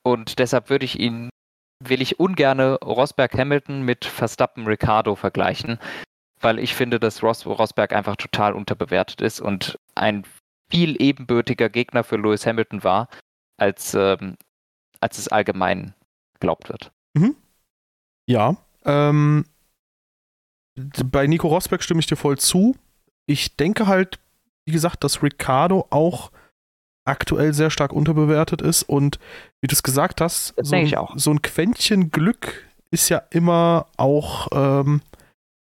[0.03, 1.29] und deshalb würde ich ihn,
[1.79, 5.79] will ich ungerne Rosberg Hamilton mit Verstappen Ricardo vergleichen,
[6.43, 10.25] weil ich finde, dass Ros Rosberg einfach total unterbewertet ist und ein
[10.69, 13.07] viel ebenbürtiger Gegner für Lewis Hamilton war,
[13.57, 14.37] als, ähm,
[14.99, 15.93] als es allgemein
[16.33, 16.91] geglaubt wird.
[17.13, 17.35] Mhm.
[18.27, 19.45] Ja, ähm,
[21.05, 22.75] bei Nico Rosberg stimme ich dir voll zu
[23.25, 24.19] ich denke halt,
[24.65, 26.31] wie gesagt, dass Ricardo auch
[27.05, 29.19] aktuell sehr stark unterbewertet ist und
[29.61, 35.01] wie du es gesagt hast, so, so, ein Quäntchen Glück ist ja immer auch ähm,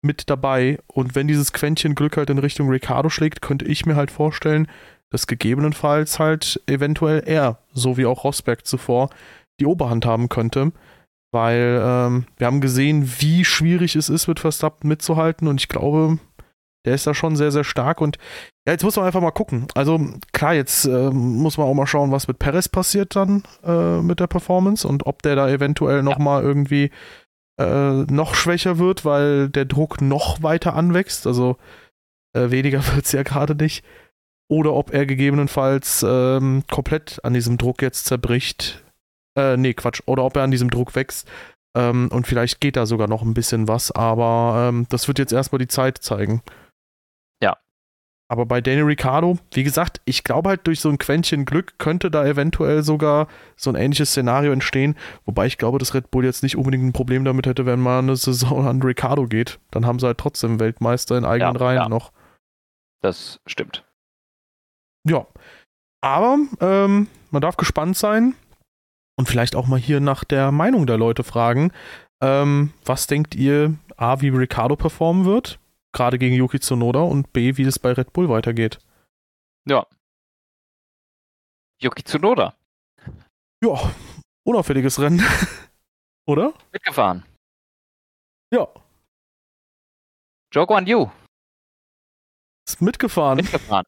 [0.08, 3.96] mit dabei und wenn dieses Quäntchen Glück halt in Richtung Ricardo schlägt, könnte ich mir
[3.96, 4.68] halt vorstellen,
[5.12, 9.12] dass gegebenenfalls halt eventuell er, so wie auch Rosberg zuvor,
[9.60, 10.72] die Oberhand haben könnte,
[11.32, 16.18] weil ähm, wir haben gesehen, wie schwierig es ist, mit Verstappen mitzuhalten und ich glaube,
[16.86, 18.18] der ist da schon sehr, sehr stark und
[18.66, 19.68] ja, jetzt muss man einfach mal gucken.
[19.76, 20.00] Also
[20.32, 24.20] klar, jetzt äh, muss man auch mal schauen, was mit Perez passiert dann äh, mit
[24.20, 26.48] der Performance und ob der da eventuell nochmal ja.
[26.48, 26.92] irgendwie
[27.60, 31.28] äh, noch schwächer wird, weil der Druck noch weiter anwächst.
[31.28, 31.58] Also
[32.34, 33.84] äh, weniger wird es ja gerade nicht.
[34.50, 38.84] Oder ob er gegebenenfalls ähm, komplett an diesem Druck jetzt zerbricht.
[39.38, 40.02] Äh, nee, Quatsch.
[40.06, 41.28] Oder ob er an diesem Druck wächst.
[41.76, 45.34] Ähm, und vielleicht geht da sogar noch ein bisschen was, aber ähm, das wird jetzt
[45.34, 46.42] erstmal die Zeit zeigen.
[48.30, 52.12] Aber bei Daniel Ricciardo, wie gesagt, ich glaube halt durch so ein Quäntchen Glück könnte
[52.12, 54.98] da eventuell sogar so ein ähnliches Szenario entstehen.
[55.26, 58.00] Wobei ich glaube, dass Red Bull jetzt nicht unbedingt ein Problem damit hätte, wenn mal
[58.00, 59.60] eine Saison an Ricciardo geht.
[59.72, 61.90] Dann haben sie halt trotzdem Weltmeister in eigenen ja, Reihen ja.
[61.90, 62.12] noch.
[63.02, 63.86] Das stimmt.
[65.08, 65.26] Ja.
[66.02, 68.36] Aber ähm, man darf gespannt sein
[69.18, 71.72] und vielleicht auch mal hier nach der Meinung der Leute fragen.
[72.22, 75.60] Ähm, was denkt ihr, A, wie Ricciardo performen wird?
[75.98, 78.80] Gerade gegen Yuki Tsunoda und B, wie es bei Red Bull weitergeht.
[79.68, 79.86] Ja.
[81.82, 82.56] Yuki Tsunoda.
[83.64, 83.92] Ja,
[84.46, 85.22] unauffälliges Rennen.
[86.28, 86.54] Oder?
[86.72, 87.26] Mitgefahren.
[88.54, 88.68] Ja.
[90.54, 91.10] Joe Guan Yu.
[92.68, 93.38] Ist mitgefahren.
[93.38, 93.86] Mitgefahren.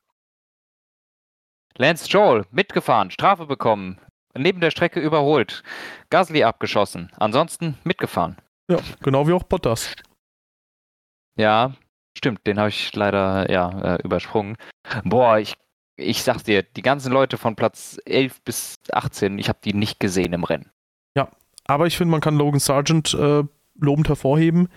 [1.78, 4.02] Lance Joel, mitgefahren, Strafe bekommen,
[4.36, 5.64] neben der Strecke überholt,
[6.10, 8.38] Gasly abgeschossen, ansonsten mitgefahren.
[8.70, 9.96] Ja, genau wie auch Bottas.
[11.38, 11.74] Ja,
[12.18, 14.58] stimmt, den habe ich leider ja äh, übersprungen.
[15.04, 15.56] Boah, ich,
[15.98, 20.00] ich sag's dir, die ganzen Leute von Platz 11 bis 18, ich habe die nicht
[20.00, 20.70] gesehen im Rennen.
[21.16, 21.30] Ja,
[21.66, 23.44] aber ich finde, man kann Logan Sargent äh,
[23.80, 24.70] lobend hervorheben,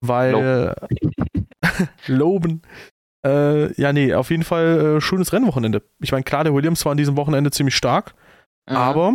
[0.00, 1.48] weil Loben.
[2.06, 2.62] loben.
[3.24, 5.82] Äh, ja, nee, auf jeden Fall äh, schönes Rennwochenende.
[6.00, 8.14] Ich meine, klar, der Williams war an diesem Wochenende ziemlich stark,
[8.68, 8.76] Mhm.
[8.76, 9.14] aber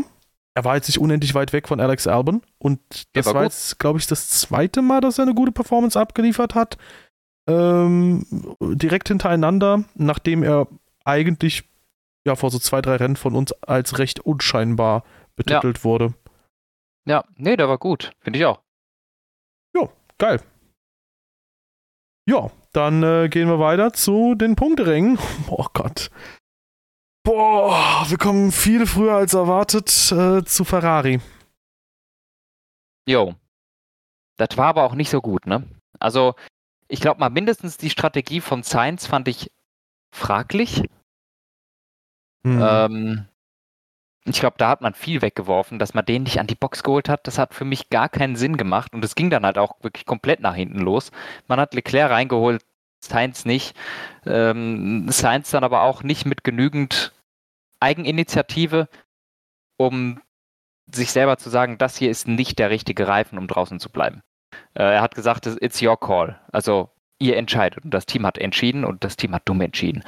[0.53, 2.79] er war jetzt nicht unendlich weit weg von Alex Albon und
[3.13, 6.55] das war war jetzt, glaube ich, das zweite Mal, dass er eine gute Performance abgeliefert
[6.55, 6.77] hat.
[7.47, 8.25] Ähm,
[8.59, 10.67] direkt hintereinander, nachdem er
[11.03, 11.63] eigentlich
[12.25, 15.03] ja vor so zwei, drei Rennen von uns als recht unscheinbar
[15.35, 16.13] betitelt wurde.
[17.05, 18.61] Ja, nee, der war gut, finde ich auch.
[20.21, 20.39] Geil.
[22.29, 25.17] Ja, dann äh, gehen wir weiter zu den Punkterängen.
[25.49, 26.11] Oh Gott.
[27.23, 31.21] Boah, wir kommen viel früher als erwartet äh, zu Ferrari.
[33.07, 33.33] Jo.
[34.37, 35.67] Das war aber auch nicht so gut, ne?
[35.99, 36.35] Also,
[36.91, 39.49] ich glaube mal, mindestens die Strategie von Sainz fand ich
[40.13, 40.83] fraglich.
[42.43, 42.61] Hm.
[42.61, 43.25] Ähm,
[44.25, 47.07] ich glaube, da hat man viel weggeworfen, dass man den nicht an die Box geholt
[47.07, 47.25] hat.
[47.27, 50.05] Das hat für mich gar keinen Sinn gemacht und es ging dann halt auch wirklich
[50.05, 51.11] komplett nach hinten los.
[51.47, 52.61] Man hat Leclerc reingeholt,
[52.99, 53.73] Sainz nicht.
[54.25, 57.13] Ähm, Sainz dann aber auch nicht mit genügend
[57.79, 58.89] Eigeninitiative,
[59.77, 60.21] um
[60.93, 64.21] sich selber zu sagen, das hier ist nicht der richtige Reifen, um draußen zu bleiben.
[64.73, 66.39] Äh, er hat gesagt, it's your call.
[66.51, 67.83] Also ihr entscheidet.
[67.83, 70.03] Und das Team hat entschieden und das Team hat dumm entschieden.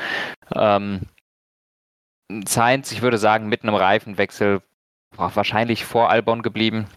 [0.56, 1.02] Ähm,
[2.48, 4.62] Sainz, ich würde sagen, mit einem Reifenwechsel
[5.16, 6.88] war wahrscheinlich vor Albon geblieben.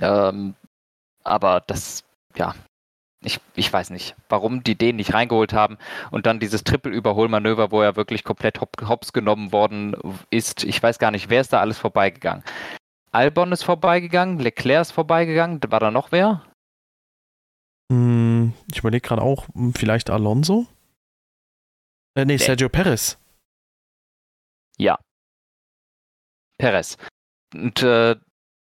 [0.00, 0.54] Ähm,
[1.24, 2.04] aber das,
[2.36, 2.54] ja,
[3.24, 5.78] ich, ich weiß nicht, warum die den nicht reingeholt haben.
[6.10, 9.96] Und dann dieses Triple-Überholmanöver, wo er wirklich komplett hop, hops genommen worden
[10.30, 10.64] ist.
[10.64, 12.44] Ich weiß gar nicht, wer ist da alles vorbeigegangen.
[13.12, 15.60] Albon ist vorbeigegangen, Leclerc ist vorbeigegangen.
[15.68, 16.42] War da noch wer?
[17.92, 20.66] Hm, ich überlege gerade auch, hm, vielleicht Alonso?
[22.14, 22.38] Äh, nee.
[22.38, 23.18] Sergio Perez.
[26.62, 26.96] Perez.
[27.52, 28.16] Und äh,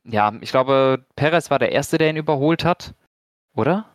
[0.04, 2.94] ja, ich glaube, Perez war der Erste, der ihn überholt hat.
[3.56, 3.90] Oder?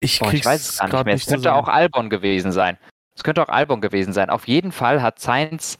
[0.00, 1.14] Ich, Boah, ich weiß es gar nicht mehr.
[1.14, 1.64] Es könnte zusammen.
[1.64, 2.78] auch Albon gewesen sein.
[3.14, 4.30] Es könnte auch Albon gewesen sein.
[4.30, 5.76] Auf jeden Fall hat Sainz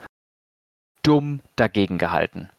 [1.03, 2.51] dumm dagegen gehalten.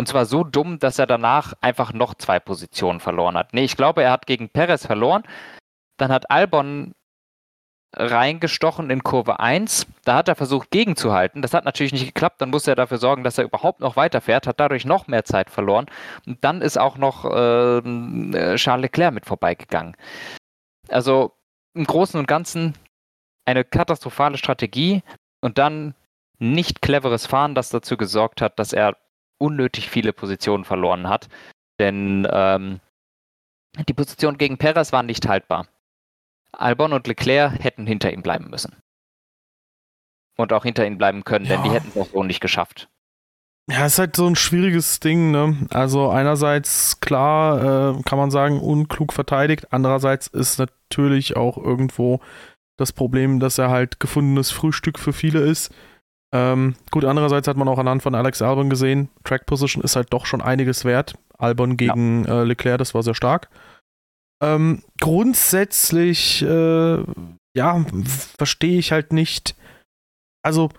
[0.00, 3.52] Und zwar so dumm, dass er danach einfach noch zwei Positionen verloren hat.
[3.52, 5.24] Nee, ich glaube, er hat gegen Perez verloren.
[5.98, 6.94] Dann hat Albon
[7.94, 9.86] reingestochen in Kurve 1.
[10.06, 11.42] Da hat er versucht gegenzuhalten.
[11.42, 12.40] Das hat natürlich nicht geklappt.
[12.40, 15.50] Dann musste er dafür sorgen, dass er überhaupt noch weiterfährt, hat dadurch noch mehr Zeit
[15.50, 15.84] verloren.
[16.26, 19.98] Und dann ist auch noch ähm, äh, Charles Leclerc mit vorbeigegangen.
[20.88, 21.32] Also
[21.74, 22.72] im Großen und Ganzen
[23.44, 25.02] eine katastrophale Strategie
[25.42, 25.94] und dann
[26.38, 28.96] nicht cleveres Fahren, das dazu gesorgt hat, dass er
[29.40, 31.28] unnötig viele Positionen verloren hat.
[31.80, 32.80] Denn ähm,
[33.88, 35.66] die Position gegen Perez war nicht haltbar.
[36.52, 38.76] Albon und Leclerc hätten hinter ihm bleiben müssen.
[40.36, 41.64] Und auch hinter ihm bleiben können, denn Ja.
[41.64, 42.88] die hätten es auch so nicht geschafft.
[43.70, 45.68] Ja, ist halt so ein schwieriges Ding, ne?
[45.70, 52.20] Also einerseits klar äh, kann man sagen, unklug verteidigt, andererseits ist natürlich auch irgendwo
[52.78, 55.72] das Problem, dass er halt gefundenes Frühstück für viele ist.
[56.32, 60.12] Ähm, gut, andererseits hat man auch anhand von Alex Albon gesehen, Track Position ist halt
[60.12, 61.14] doch schon einiges wert.
[61.38, 63.48] Albon gegen äh, Leclerc, das war sehr stark.
[64.42, 66.98] Ähm, grundsätzlich, äh,
[67.56, 67.84] ja,
[68.38, 69.56] verstehe ich halt nicht.
[70.42, 70.70] Also,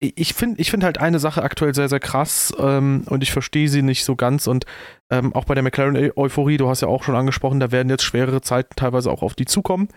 [0.00, 3.32] ich- ich finde ich find halt eine Sache aktuell sehr, sehr krass ähm, und ich
[3.32, 4.46] verstehe sie nicht so ganz.
[4.46, 4.66] Und
[5.10, 8.40] ähm, auch bei der McLaren-Euphorie, du hast ja auch schon angesprochen, da werden jetzt schwerere
[8.40, 9.88] Zeiten teilweise auch auf die zukommen.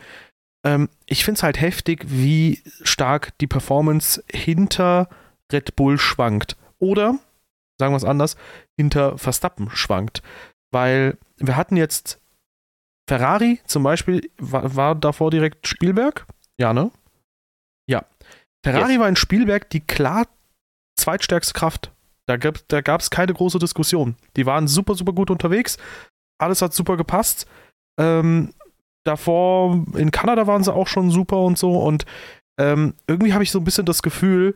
[0.66, 5.08] Ähm, ich finde es halt heftig, wie stark die Performance hinter
[5.52, 6.58] Red Bull schwankt.
[6.80, 7.20] Oder,
[7.80, 8.36] sagen wir es anders,
[8.78, 10.22] hinter Verstappen schwankt.
[10.72, 12.20] Weil wir hatten jetzt
[13.08, 16.26] Ferrari zum Beispiel, war, war davor direkt Spielberg?
[16.60, 16.92] Ja, ne?
[17.88, 18.06] Ja.
[18.66, 19.00] Ferrari Yes.
[19.00, 20.28] war in Spielberg die klar
[21.00, 21.92] zweitstärkste Kraft.
[22.28, 24.16] Da gab es keine große Diskussion.
[24.36, 25.78] Die waren super, super gut unterwegs.
[26.40, 27.46] Alles hat super gepasst.
[28.00, 28.54] Ähm,
[29.06, 31.78] davor in Kanada waren sie auch schon super und so.
[31.80, 32.06] Und
[32.60, 34.56] ähm, irgendwie habe ich so ein bisschen das Gefühl,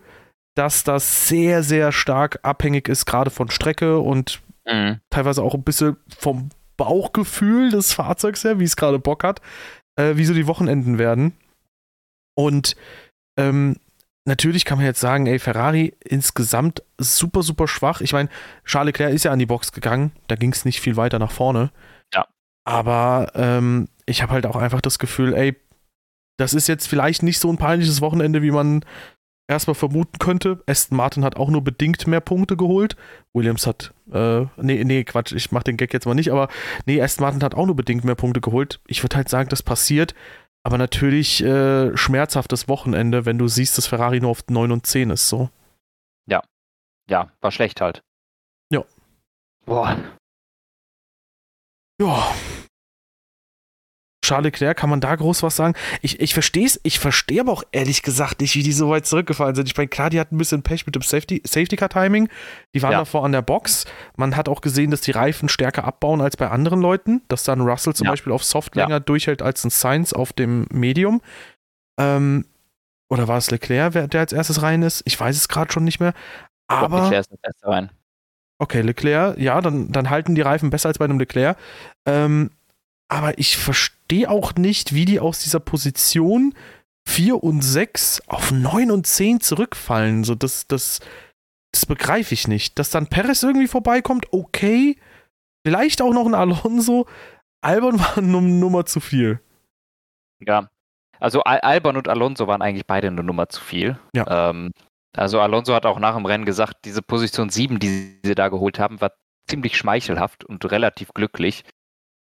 [0.56, 5.00] dass das sehr, sehr stark abhängig ist, gerade von Strecke und Mhm.
[5.10, 9.42] teilweise auch ein bisschen vom Bauchgefühl des Fahrzeugs her, wie es gerade Bock hat,
[9.96, 11.34] äh, wie so die Wochenenden werden.
[12.36, 12.76] Und
[13.38, 13.78] ähm,
[14.26, 18.02] natürlich kann man jetzt sagen, ey, Ferrari insgesamt super, super schwach.
[18.02, 18.30] Ich meine,
[18.64, 21.32] Charles Leclerc ist ja an die Box gegangen, da ging es nicht viel weiter nach
[21.32, 21.72] vorne.
[22.14, 22.28] Ja.
[22.64, 25.56] Aber ähm, ich habe halt auch einfach das Gefühl, ey,
[26.38, 28.84] das ist jetzt vielleicht nicht so ein peinliches Wochenende, wie man
[29.48, 30.64] erstmal vermuten könnte.
[30.68, 32.96] Aston Martin hat auch nur bedingt mehr Punkte geholt.
[33.34, 36.48] Williams hat, äh, nee, nee, Quatsch, ich mach den Gag jetzt mal nicht, aber
[36.86, 38.80] nee, Aston Martin hat auch nur bedingt mehr Punkte geholt.
[38.88, 40.16] Ich würde halt sagen, das passiert.
[40.64, 45.10] Aber natürlich äh, schmerzhaftes Wochenende, wenn du siehst, dass Ferrari nur auf 9 und 10
[45.10, 45.50] ist, so.
[46.28, 46.42] Ja.
[47.10, 48.02] Ja, war schlecht halt.
[48.70, 48.84] Ja.
[49.66, 49.98] Boah.
[52.02, 52.34] Ja,
[54.22, 55.76] Charles Leclerc, kann man da groß was sagen?
[56.02, 59.06] Ich, ich verstehe es, ich verstehe aber auch ehrlich gesagt nicht, wie die so weit
[59.06, 59.68] zurückgefallen sind.
[59.68, 62.30] Ich meine, klar, die hatten ein bisschen Pech mit dem Safety, Safety Car Timing.
[62.76, 63.00] Die waren ja.
[63.00, 63.86] davor an der Box.
[64.18, 67.62] Man hat auch gesehen, dass die Reifen stärker abbauen als bei anderen Leuten, dass dann
[67.62, 68.12] Russell zum ja.
[68.12, 69.00] Beispiel auf Soft länger ja.
[69.00, 71.22] durchhält als ein Sainz auf dem Medium.
[72.00, 72.46] Ähm,
[73.10, 75.02] oder war es Leclerc, der als erstes rein ist?
[75.06, 76.14] Ich weiß es gerade schon nicht mehr.
[76.68, 77.04] Aber.
[77.04, 77.90] Leclerc ist als erster rein.
[78.62, 81.58] Okay, Leclerc, ja, dann, dann halten die Reifen besser als bei einem Leclerc.
[82.06, 82.52] Ähm,
[83.10, 86.54] aber ich verstehe auch nicht, wie die aus dieser Position
[87.08, 90.24] 4 und 6 auf 9 und 10 zurückfallen.
[90.24, 91.00] So, das, das,
[91.74, 92.78] das begreife ich nicht.
[92.78, 94.96] Dass dann Perez irgendwie vorbeikommt, okay.
[95.66, 97.08] Vielleicht auch noch ein Alonso.
[97.62, 99.42] Albon war eine Nummer zu viel.
[100.40, 100.70] Ja.
[101.20, 104.00] Also Al Albon und Alonso waren eigentlich beide eine Nummer zu viel.
[104.16, 104.50] Ja.
[104.50, 104.72] Ähm,
[105.18, 108.80] also Alonso hat auch nach dem Rennen gesagt, diese Position 7, die sie da geholt
[108.80, 109.12] haben, war
[109.50, 111.66] ziemlich schmeichelhaft und relativ glücklich.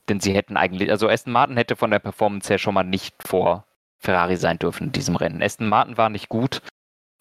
[0.08, 3.14] Denn sie hätten eigentlich, also Aston Martin hätte von der Performance her schon mal nicht
[3.22, 3.66] vor
[3.98, 5.42] Ferrari sein dürfen in diesem Rennen.
[5.42, 6.60] Aston Martin war nicht gut.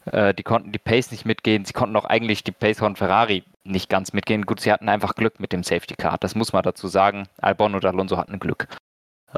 [0.05, 1.65] Äh, die konnten die Pace nicht mitgehen.
[1.65, 4.45] Sie konnten auch eigentlich die Pace von Ferrari nicht ganz mitgehen.
[4.45, 6.17] Gut, sie hatten einfach Glück mit dem Safety Car.
[6.17, 7.27] Das muss man dazu sagen.
[7.37, 8.67] Albon und Alonso hatten Glück.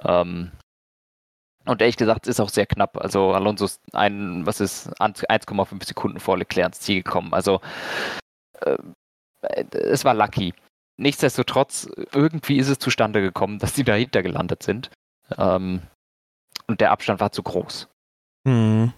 [0.04, 0.52] Ähm,
[1.66, 2.98] und ehrlich gesagt, ist auch sehr knapp.
[2.98, 7.34] Also Alonso ist ein, was ist, 1,5 Sekunden vor Leclerc ins Ziel gekommen.
[7.34, 7.62] Also
[8.62, 8.78] äh,
[9.72, 10.54] es war lucky.
[10.98, 14.92] Nichtsdestotrotz, irgendwie ist es zustande gekommen, dass die dahinter gelandet sind.
[15.38, 15.82] Ähm,
[16.68, 17.90] und der Abstand war zu groß.
[18.48, 18.94] Hm.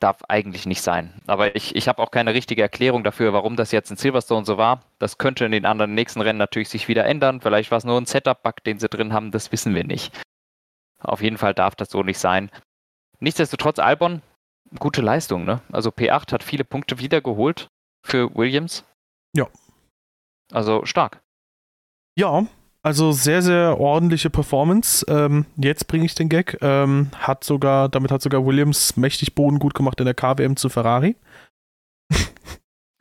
[0.00, 1.14] Darf eigentlich nicht sein.
[1.26, 4.58] Aber ich, ich habe auch keine richtige Erklärung dafür, warum das jetzt in Silverstone so
[4.58, 4.82] war.
[4.98, 7.40] Das könnte in den anderen nächsten Rennen natürlich sich wieder ändern.
[7.40, 10.14] Vielleicht war es nur ein Setup-Bug, den sie drin haben, das wissen wir nicht.
[10.98, 12.50] Auf jeden Fall darf das so nicht sein.
[13.20, 14.20] Nichtsdestotrotz, Albon,
[14.78, 15.60] gute Leistung, ne?
[15.72, 17.68] Also P8 hat viele Punkte wiedergeholt
[18.04, 18.84] für Williams.
[19.34, 19.48] Ja,
[20.54, 21.22] also stark.
[22.16, 22.46] Ja,
[22.82, 25.04] also sehr, sehr ordentliche Performance.
[25.08, 26.58] Ähm, jetzt bringe ich den Gag.
[26.60, 30.68] Ähm, hat sogar, damit hat sogar Williams mächtig Boden gut gemacht in der KWM zu
[30.68, 31.16] Ferrari.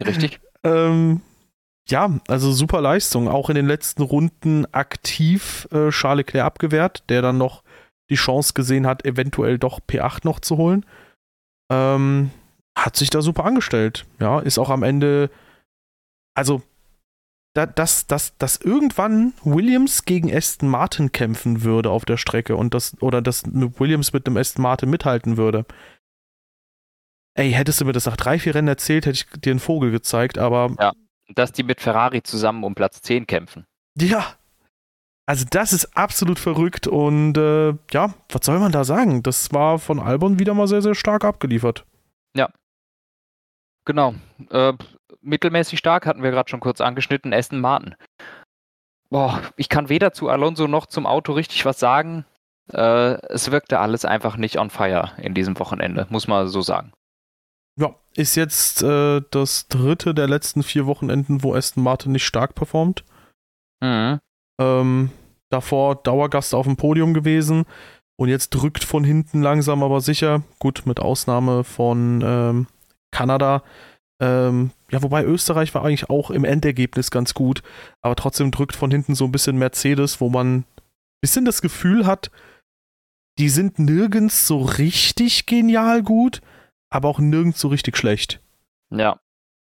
[0.04, 0.40] Richtig.
[0.64, 1.22] ähm,
[1.90, 3.28] ja, also super Leistung.
[3.28, 7.64] Auch in den letzten Runden aktiv äh, Charles Leclerc abgewehrt, der dann noch
[8.10, 10.86] die Chance gesehen hat, eventuell doch P8 noch zu holen.
[11.72, 12.32] Ähm,
[12.78, 14.06] hat sich da super angestellt.
[14.20, 15.30] Ja, ist auch am Ende,
[16.36, 16.62] also
[17.54, 23.00] dass, dass, dass irgendwann Williams gegen Aston Martin kämpfen würde auf der Strecke und das,
[23.02, 25.66] oder dass Williams mit einem Aston Martin mithalten würde.
[27.36, 29.92] Ey, hättest du mir das nach drei, vier Rennen erzählt, hätte ich dir einen Vogel
[29.92, 30.76] gezeigt, aber.
[30.80, 30.94] Ja,
[31.36, 33.66] dass die mit Ferrari zusammen um Platz 10 kämpfen.
[34.00, 34.36] Ja.
[35.26, 39.24] Also, das ist absolut verrückt und äh, ja, was soll man da sagen?
[39.24, 41.86] Das war von Albon wieder mal sehr, sehr stark abgeliefert.
[42.36, 42.50] Ja.
[43.86, 44.16] Genau.
[44.50, 44.74] Äh,
[45.24, 47.96] mittelmäßig stark, hatten wir gerade schon kurz angeschnitten, Aston Martin.
[49.10, 52.26] Boah, ich kann weder zu Alonso noch zum Auto richtig was sagen.
[52.72, 56.94] Äh, es wirkte alles einfach nicht on fire in diesem Wochenende, muss man so sagen.
[57.80, 62.56] Ja, ist jetzt äh, das dritte der letzten vier Wochenenden, wo Aston Martin nicht stark
[62.56, 63.04] performt.
[63.82, 64.20] Mhm.
[64.60, 65.12] Ähm,
[65.50, 67.66] davor Dauergast auf dem Podium gewesen
[68.16, 70.44] und jetzt drückt von hinten langsam aber sicher.
[70.60, 72.68] Gut, mit Ausnahme von ähm,
[73.12, 73.64] Kanada
[74.20, 77.64] ähm, ja, wobei Österreich war eigentlich auch im Endergebnis ganz gut,
[78.02, 80.66] aber trotzdem drückt von hinten so ein bisschen Mercedes, wo man ein
[81.20, 82.30] bisschen das Gefühl hat,
[83.40, 86.42] die sind nirgends so richtig genial gut,
[86.92, 88.40] aber auch nirgends so richtig schlecht.
[88.92, 89.20] Ja.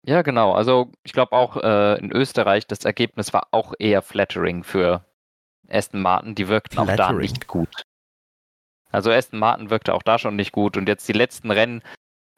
[0.06, 0.52] Ja, genau.
[0.52, 5.04] Also ich glaube auch äh, in Österreich, das Ergebnis war auch eher flattering für
[5.68, 6.34] Aston Martin.
[6.34, 7.00] Die wirkten flattering.
[7.00, 7.82] auch da nicht gut.
[8.90, 11.82] Also Aston Martin wirkte auch da schon nicht gut und jetzt die letzten Rennen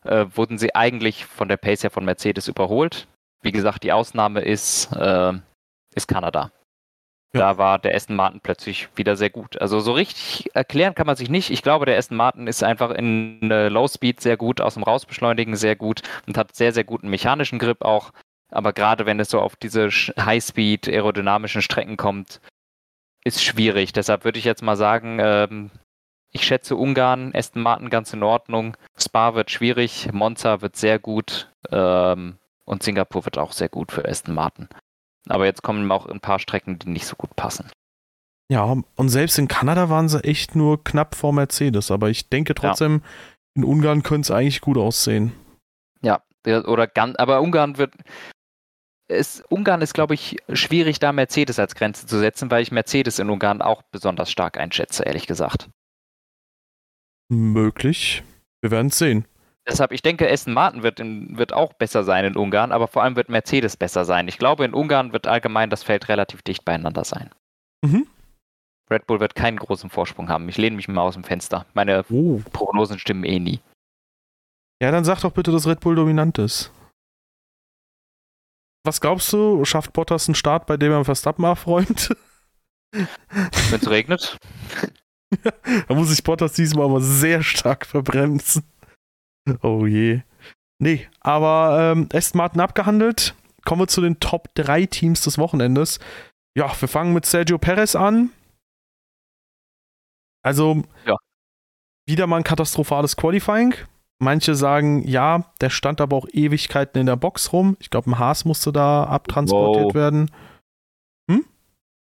[0.05, 3.07] äh, wurden sie eigentlich von der Pace her von Mercedes überholt.
[3.42, 5.32] Wie gesagt, die Ausnahme ist, äh,
[5.94, 6.53] ist Kanada.
[7.32, 7.40] Ja.
[7.40, 9.61] Da war der Aston Martin plötzlich wieder sehr gut.
[9.61, 11.51] Also so richtig erklären kann man sich nicht.
[11.51, 14.82] Ich glaube, der Aston Martin ist einfach in äh, Low Speed sehr gut, aus dem
[14.82, 18.11] Rausbeschleunigen sehr gut und hat sehr, sehr guten mechanischen Grip auch.
[18.51, 22.40] Aber gerade wenn es so auf diese High Speed aerodynamischen Strecken kommt,
[23.24, 23.92] ist schwierig.
[23.92, 25.70] Deshalb würde ich jetzt mal sagen, ähm,
[26.33, 31.53] Ich schätze Ungarn, Aston Martin ganz in Ordnung, Spa wird schwierig, Monza wird sehr gut
[31.70, 34.68] ähm, und Singapur wird auch sehr gut für Aston Martin.
[35.28, 37.70] Aber jetzt kommen auch ein paar Strecken, die nicht so gut passen.
[38.51, 42.55] Ja, und selbst in Kanada waren sie echt nur knapp vor Mercedes, aber ich denke
[42.55, 43.09] trotzdem, ja.
[43.55, 45.33] in Ungarn könnte es eigentlich gut aussehen.
[46.03, 47.95] Ja, oder ganz, aber Ungarn wird.
[49.09, 53.18] Ist, Ungarn ist, glaube ich, schwierig, da Mercedes als Grenze zu setzen, weil ich Mercedes
[53.18, 55.68] in Ungarn auch besonders stark einschätze, ehrlich gesagt.
[57.31, 58.22] Möglich.
[58.61, 59.24] Wir werden es sehen.
[59.66, 63.03] Deshalb, ich denke, Aston Martin wird, in, wird auch besser sein in Ungarn, aber vor
[63.03, 64.26] allem wird Mercedes besser sein.
[64.26, 67.31] Ich glaube, in Ungarn wird allgemein das Feld relativ dicht beieinander sein.
[67.85, 68.07] Mhm.
[68.91, 70.49] Red Bull wird keinen großen Vorsprung haben.
[70.49, 71.66] Ich lehne mich mal aus dem Fenster.
[71.74, 72.43] Meine oh.
[72.53, 73.61] Prognosen stimmen eh nie.
[74.83, 76.72] Ja, dann sag doch bitte, dass Red Bull dominant ist.
[78.85, 82.16] Was glaubst du, schafft Bottas einen Start, bei dem er Verstappen aufräumt?
[82.91, 84.37] Wenn es regnet.
[85.89, 88.64] da muss ich Bottas diesmal aber sehr stark verbremsen.
[89.62, 90.22] Oh je.
[90.78, 93.35] Nee, aber ähm, Aston Martin abgehandelt.
[93.64, 95.99] Kommen wir zu den Top 3 Teams des Wochenendes.
[96.57, 98.31] Ja, wir fangen mit Sergio Perez an.
[100.43, 101.16] Also, ja.
[102.09, 103.74] wieder mal ein katastrophales Qualifying.
[104.22, 107.76] Manche sagen, ja, der stand aber auch Ewigkeiten in der Box rum.
[107.81, 109.95] Ich glaube, ein Haas musste da abtransportiert wow.
[109.95, 110.31] werden.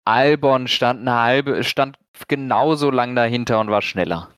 [0.05, 1.99] Albon stand eine halbe, stand
[2.29, 4.31] genauso lang dahinter und war schneller.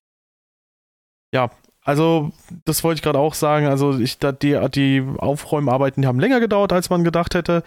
[1.34, 1.50] Ja,
[1.82, 2.32] also
[2.64, 3.66] das wollte ich gerade auch sagen.
[3.66, 7.62] Also ich, die, die Aufräumarbeiten, die haben länger gedauert, als man gedacht hätte.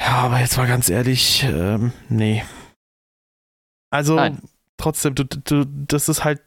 [0.00, 2.42] Ja, aber jetzt mal ganz ehrlich, ähm, nee.
[3.90, 4.40] Also Nein.
[4.76, 6.40] trotzdem, du, du, das ist halt,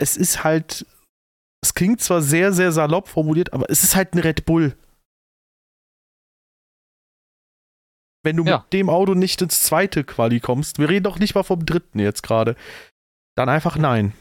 [0.00, 0.86] es ist halt,
[1.62, 4.76] es klingt zwar sehr, sehr salopp formuliert, aber es ist halt ein Red Bull.
[8.22, 8.58] Wenn du ja.
[8.58, 11.98] mit dem Auto nicht ins zweite Quali kommst, wir reden doch nicht mal vom dritten
[11.98, 12.56] jetzt gerade,
[13.36, 14.12] dann einfach nein.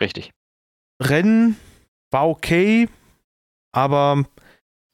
[0.00, 0.32] Richtig.
[1.02, 1.56] Rennen
[2.10, 2.88] war okay,
[3.72, 4.24] aber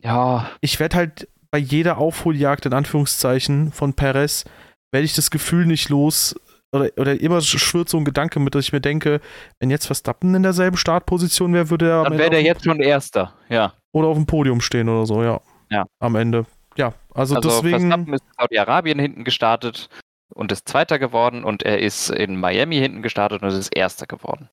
[0.03, 4.45] ja, ich werde halt bei jeder Aufholjagd in Anführungszeichen von Perez
[4.93, 6.35] werde ich das Gefühl nicht los
[6.73, 9.21] oder, oder immer schwirrt so ein Gedanke mit, dass ich mir denke,
[9.61, 13.35] wenn jetzt Verstappen in derselben Startposition wäre, würde er dann wäre der jetzt schon Erster,
[13.49, 13.73] ja.
[13.93, 15.41] Oder auf dem Podium stehen oder so, ja.
[15.71, 15.87] Ja.
[15.99, 16.47] Am Ende
[16.77, 17.89] ja, also, also deswegen.
[17.89, 19.89] Verstappen ist in Saudi-Arabien hinten gestartet
[20.29, 24.51] und ist Zweiter geworden und er ist in Miami hinten gestartet und ist Erster geworden.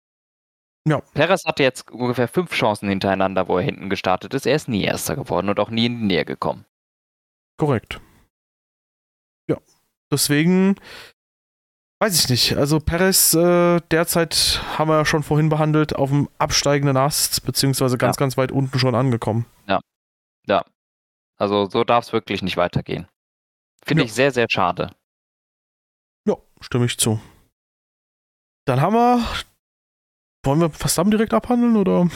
[0.88, 1.02] Ja.
[1.14, 4.46] Perez hatte jetzt ungefähr fünf Chancen hintereinander, wo er hinten gestartet ist.
[4.46, 6.66] Er ist nie Erster geworden und auch nie in die Nähe gekommen.
[7.58, 8.02] Korrekt.
[9.48, 9.58] Ja,
[10.12, 10.76] deswegen
[12.00, 12.58] weiß ich nicht.
[12.58, 17.98] Also Perez äh, derzeit haben wir ja schon vorhin behandelt, auf dem absteigenden Ast, beziehungsweise
[17.98, 18.20] ganz, ja.
[18.20, 19.46] ganz weit unten schon angekommen.
[19.68, 19.80] Ja.
[20.46, 20.66] Ja,
[21.44, 23.08] also so darf es wirklich nicht weitergehen.
[23.86, 24.06] Finde ja.
[24.06, 24.96] ich sehr, sehr schade.
[26.26, 27.20] Ja, stimme ich zu.
[28.66, 29.28] Dann haben wir.
[30.46, 32.10] Wollen wir Verstappen direkt abhandeln oder?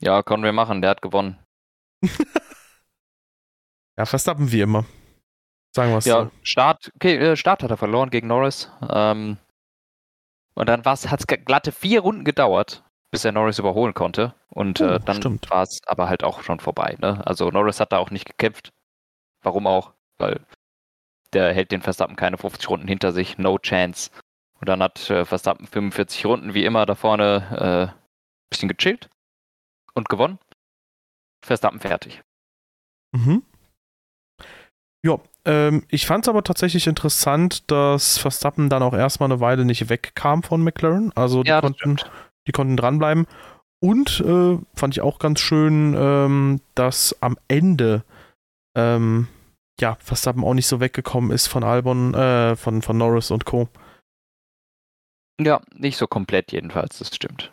[0.00, 0.82] Ja, können wir machen.
[0.82, 1.38] Der hat gewonnen.
[3.98, 4.84] ja, Verstappen wie immer.
[5.74, 6.30] Sagen wir es Ja, so.
[6.42, 8.70] Start, okay, äh, Start hat er verloren gegen Norris.
[8.88, 9.38] Ähm,
[10.54, 12.82] und dann hat es glatte vier Runden gedauert,
[13.16, 14.34] bis er Norris überholen konnte.
[14.50, 16.98] Und äh, oh, dann war es aber halt auch schon vorbei.
[17.00, 17.26] Ne?
[17.26, 18.74] Also Norris hat da auch nicht gekämpft.
[19.42, 19.94] Warum auch?
[20.18, 20.40] Weil
[21.32, 23.38] der hält den Verstappen keine 50 Runden hinter sich.
[23.38, 24.10] No chance.
[24.60, 27.98] Und dann hat äh, Verstappen 45 Runden wie immer da vorne äh,
[28.50, 29.08] bisschen gechillt
[29.94, 30.38] und gewonnen.
[31.42, 32.20] Verstappen fertig.
[33.12, 33.44] Mhm.
[35.02, 39.64] Ja, ähm, ich fand es aber tatsächlich interessant, dass Verstappen dann auch erstmal eine Weile
[39.64, 41.12] nicht wegkam von McLaren.
[41.14, 41.96] Also die, ja, konnten,
[42.46, 43.26] die konnten dranbleiben.
[43.80, 48.04] Und äh, fand ich auch ganz schön, ähm, dass am Ende
[48.76, 49.28] ähm,
[49.80, 53.68] ja, Verstappen auch nicht so weggekommen ist von Albon, äh, von, von Norris und Co.
[55.40, 57.50] Ja, nicht so komplett jedenfalls, das stimmt.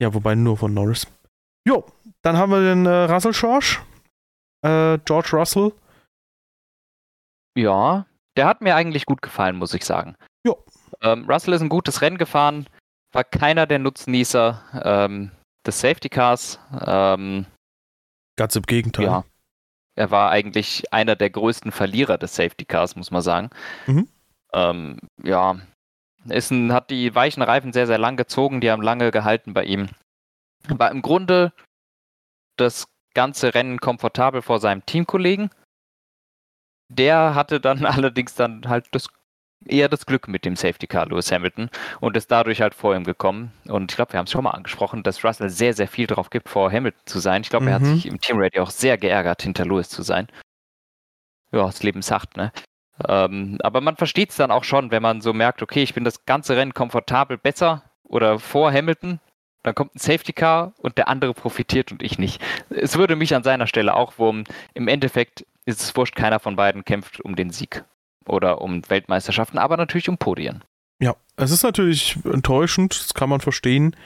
[0.00, 1.06] Ja, wobei nur von Norris.
[1.66, 1.86] Jo,
[2.22, 3.78] dann haben wir den äh, Russell George.
[4.62, 5.72] Äh, George Russell.
[7.56, 8.06] Ja,
[8.36, 10.16] der hat mir eigentlich gut gefallen, muss ich sagen.
[10.46, 10.62] Jo.
[11.00, 12.66] Ähm, Russell ist ein gutes Rennen gefahren,
[13.14, 14.62] war keiner der Nutznießer.
[14.84, 15.30] Ähm,
[15.66, 16.58] des Safety Cars.
[16.86, 17.46] Ähm,
[18.36, 19.06] Ganz im Gegenteil.
[19.06, 19.24] Ja.
[19.96, 23.50] Er war eigentlich einer der größten Verlierer des Safety Cars, muss man sagen.
[23.86, 24.08] Mhm.
[24.52, 25.58] Ähm, ja,
[26.28, 29.64] ist ein, hat die weichen Reifen sehr, sehr lang gezogen, die haben lange gehalten bei
[29.64, 29.88] ihm.
[30.68, 31.52] War im Grunde
[32.56, 35.50] das ganze Rennen komfortabel vor seinem Teamkollegen.
[36.88, 39.08] Der hatte dann allerdings dann halt das
[39.66, 43.04] eher das Glück mit dem Safety Car Lewis Hamilton und ist dadurch halt vor ihm
[43.04, 43.52] gekommen.
[43.66, 46.30] Und ich glaube, wir haben es schon mal angesprochen, dass Russell sehr, sehr viel drauf
[46.30, 47.42] gibt, vor Hamilton zu sein.
[47.42, 47.68] Ich glaube, mhm.
[47.68, 47.94] er hat mhm.
[47.94, 50.28] sich im Team Radio auch sehr geärgert, hinter Lewis zu sein.
[51.52, 52.52] Ja, das Leben sagt, ne?
[53.08, 56.04] Ähm, aber man versteht es dann auch schon, wenn man so merkt, okay, ich bin
[56.04, 59.18] das ganze Rennen komfortabel besser oder vor Hamilton,
[59.64, 62.40] dann kommt ein Safety Car und der andere profitiert und ich nicht.
[62.70, 64.44] Es würde mich an seiner Stelle auch wurmen.
[64.74, 67.84] Im Endeffekt ist es wurscht, keiner von beiden kämpft um den Sieg
[68.28, 70.62] oder um Weltmeisterschaften, aber natürlich um Podien.
[71.00, 73.96] Ja, es ist natürlich enttäuschend, das kann man verstehen.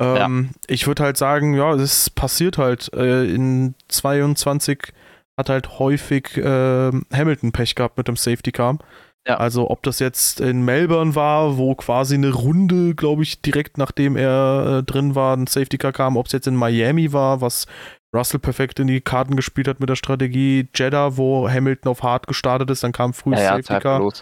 [0.00, 0.60] Ähm, ja.
[0.66, 2.92] Ich würde halt sagen, ja, es passiert halt.
[2.94, 4.92] Äh, in 22
[5.36, 8.78] hat halt häufig äh, Hamilton Pech gehabt mit dem Safety Car.
[9.26, 9.38] Ja.
[9.38, 14.16] Also ob das jetzt in Melbourne war, wo quasi eine Runde, glaube ich, direkt nachdem
[14.16, 17.66] er äh, drin war, ein Safety Car kam, ob es jetzt in Miami war, was
[18.14, 22.26] Russell perfekt in die Karten gespielt hat mit der Strategie, Jeddah, wo Hamilton auf Hard
[22.26, 24.12] gestartet ist, dann kam früh ja, Safety Car.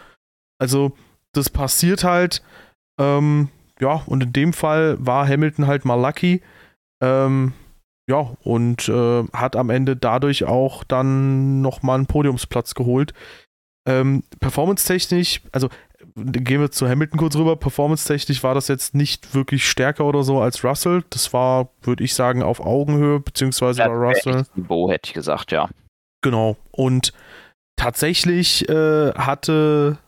[0.58, 0.92] Also
[1.32, 2.42] das passiert halt.
[2.98, 3.48] Ähm,
[3.80, 6.42] ja, und in dem Fall war Hamilton halt mal lucky.
[7.02, 7.52] Ähm,
[8.08, 13.12] ja, und äh, hat am Ende dadurch auch dann nochmal einen Podiumsplatz geholt.
[13.86, 15.68] Ähm, Performance-technisch, also
[16.14, 17.56] gehen wir zu Hamilton kurz rüber.
[17.56, 21.04] Performance-technisch war das jetzt nicht wirklich stärker oder so als Russell.
[21.10, 24.44] Das war, würde ich sagen, auf Augenhöhe, beziehungsweise ja, war Russell.
[24.54, 25.68] Niveau hätte ich gesagt, ja.
[26.22, 26.56] Genau.
[26.70, 27.12] Und
[27.76, 29.98] tatsächlich äh, hatte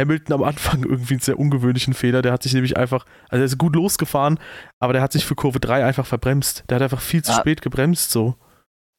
[0.00, 2.22] Hamilton am Anfang irgendwie einen sehr ungewöhnlichen Fehler.
[2.22, 4.38] Der hat sich nämlich einfach, also er ist gut losgefahren,
[4.80, 6.64] aber der hat sich für Kurve 3 einfach verbremst.
[6.68, 7.38] Der hat einfach viel zu ja.
[7.38, 8.34] spät gebremst, so.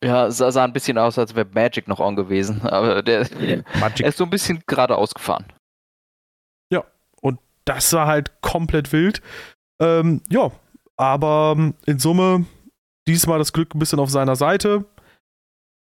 [0.04, 3.28] Ja, es sah ein bisschen aus, als wäre Magic noch on gewesen, aber der,
[3.80, 4.00] Magic.
[4.02, 5.46] er ist so ein bisschen geradeaus gefahren.
[7.74, 9.22] Das war halt komplett wild.
[9.82, 10.52] Ähm, ja,
[10.98, 12.46] aber ähm, in Summe
[13.08, 14.84] diesmal das Glück ein bisschen auf seiner Seite.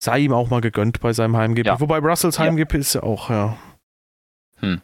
[0.02, 1.66] Sei ihm auch mal gegönnt bei seinem Heim-GP.
[1.66, 1.80] Ja.
[1.80, 2.80] Wobei Russells Heim-GP ja.
[2.80, 3.56] ist ja auch, ja.
[4.56, 4.82] Hm.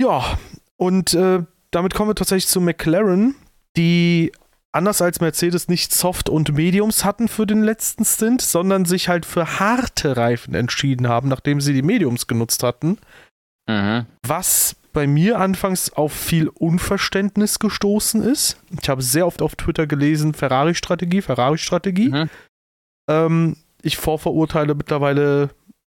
[0.00, 0.36] Ja,
[0.76, 3.36] und äh, damit kommen wir tatsächlich zu McLaren,
[3.76, 4.32] die
[4.72, 9.26] anders als Mercedes nicht Soft und Mediums hatten für den letzten Stint, sondern sich halt
[9.26, 12.98] für harte Reifen entschieden haben, nachdem sie die Mediums genutzt hatten.
[13.68, 14.06] Mhm.
[14.26, 18.58] Was bei mir anfangs auf viel Unverständnis gestoßen ist.
[18.80, 22.08] Ich habe sehr oft auf Twitter gelesen, Ferrari-Strategie, Ferrari-Strategie.
[22.10, 22.30] Mhm.
[23.10, 25.50] Ähm, ich vorverurteile mittlerweile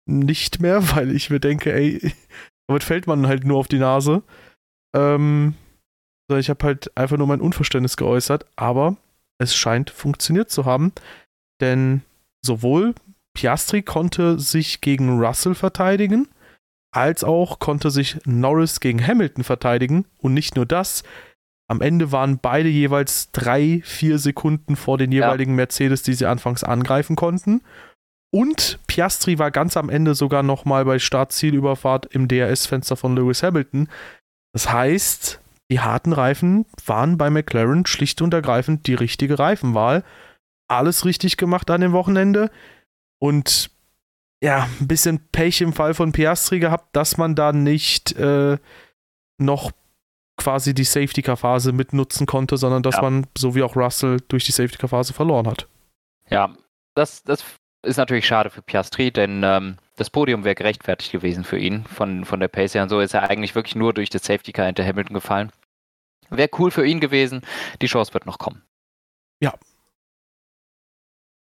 [0.06, 2.14] nicht mehr, weil ich mir denke, ey,
[2.68, 4.24] damit fällt man halt nur auf die Nase.
[4.96, 5.56] Ähm,
[6.30, 8.98] ich habe halt einfach nur mein Unverständnis geäußert, aber
[9.40, 10.92] es scheint funktioniert zu haben,
[11.62, 12.02] denn
[12.46, 12.96] sowohl
[13.34, 16.28] Piastri konnte sich gegen Russell verteidigen,
[16.98, 21.04] als auch konnte sich Norris gegen Hamilton verteidigen und nicht nur das.
[21.70, 25.58] Am Ende waren beide jeweils drei, vier Sekunden vor den jeweiligen ja.
[25.58, 27.62] Mercedes, die sie anfangs angreifen konnten.
[28.34, 33.90] Und Piastri war ganz am Ende sogar nochmal bei Start-Zielüberfahrt im DRS-Fenster von Lewis Hamilton.
[34.54, 35.40] Das heißt,
[35.70, 40.04] die harten Reifen waren bei McLaren schlicht und ergreifend die richtige Reifenwahl.
[40.68, 42.50] Alles richtig gemacht an dem Wochenende.
[43.20, 43.70] Und
[44.42, 48.58] ja, ein bisschen Pech im Fall von Piastri gehabt, dass man da nicht äh,
[49.38, 49.72] noch
[50.38, 53.02] quasi die Safety-Car-Phase mitnutzen konnte, sondern dass ja.
[53.02, 55.68] man, so wie auch Russell, durch die Safety-Car-Phase verloren hat.
[56.30, 56.56] Ja,
[56.94, 57.44] das, das
[57.84, 62.24] ist natürlich schade für Piastri, denn ähm, das Podium wäre gerechtfertigt gewesen für ihn von,
[62.26, 62.84] von der Pace her.
[62.84, 65.52] Und so ist er eigentlich wirklich nur durch das Safety Car hinter Hamilton gefallen.
[66.30, 67.42] Wäre cool für ihn gewesen.
[67.82, 68.62] Die Chance wird noch kommen.
[69.40, 69.54] Ja.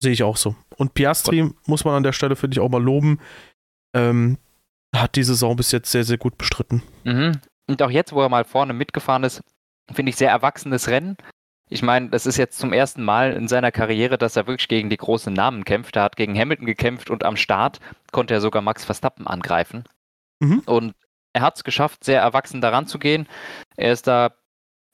[0.05, 0.55] Sehe ich auch so.
[0.77, 3.21] Und Piastri muss man an der Stelle, finde ich, auch mal loben.
[3.95, 4.37] Ähm,
[4.95, 6.83] hat die Saison bis jetzt sehr, sehr gut bestritten.
[7.05, 7.41] Mhm.
[7.67, 9.41] Und auch jetzt, wo er mal vorne mitgefahren ist,
[9.91, 11.17] finde ich sehr erwachsenes Rennen.
[11.71, 14.91] Ich meine, das ist jetzt zum ersten Mal in seiner Karriere, dass er wirklich gegen
[14.91, 15.97] die großen Namen kämpft.
[15.97, 17.81] Er hat gegen Hamilton gekämpft und am Start
[18.13, 19.85] konnte er sogar Max Verstappen angreifen.
[20.41, 20.59] Mhm.
[20.67, 20.95] Und
[21.33, 23.27] er hat es geschafft, sehr erwachsen daran zu gehen.
[23.79, 24.35] Er ist da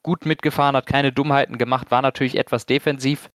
[0.04, 3.28] gut mitgefahren, hat keine Dummheiten gemacht, war natürlich etwas defensiv.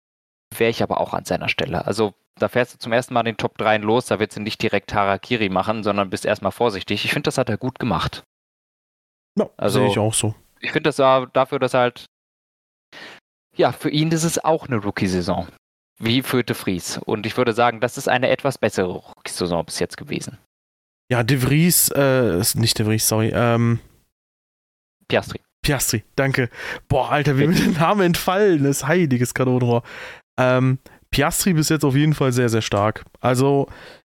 [0.59, 1.87] Wäre ich aber auch an seiner Stelle.
[1.87, 4.63] Also da fährst du zum ersten Mal den Top 3 los, da wird du nicht
[4.63, 7.05] direkt Harakiri machen, sondern bist erstmal vorsichtig.
[7.05, 8.25] Ich finde, das hat er gut gemacht.
[9.39, 10.35] Ja, also, sehe ich auch so.
[10.61, 12.07] Ich finde das dafür, dass halt
[13.57, 15.49] ja, für ihn ist es auch eine Rookie-Saison.
[15.99, 16.99] Wie für De Vries.
[16.99, 20.39] Und ich würde sagen, das ist eine etwas bessere Rookie-Saison bis jetzt gewesen.
[21.11, 23.79] Ja, De Vries, äh, nicht De Vries, sorry, ähm.
[25.07, 25.41] Piastri.
[25.63, 26.51] Piastri, danke.
[26.89, 28.87] Boah, Alter, wie mir der Name entfallen ist.
[28.87, 29.83] Heiliges Kanonenrohr.
[30.39, 30.79] Ähm,
[31.11, 33.05] Piastri bis jetzt auf jeden Fall sehr, sehr stark.
[33.21, 33.69] Also,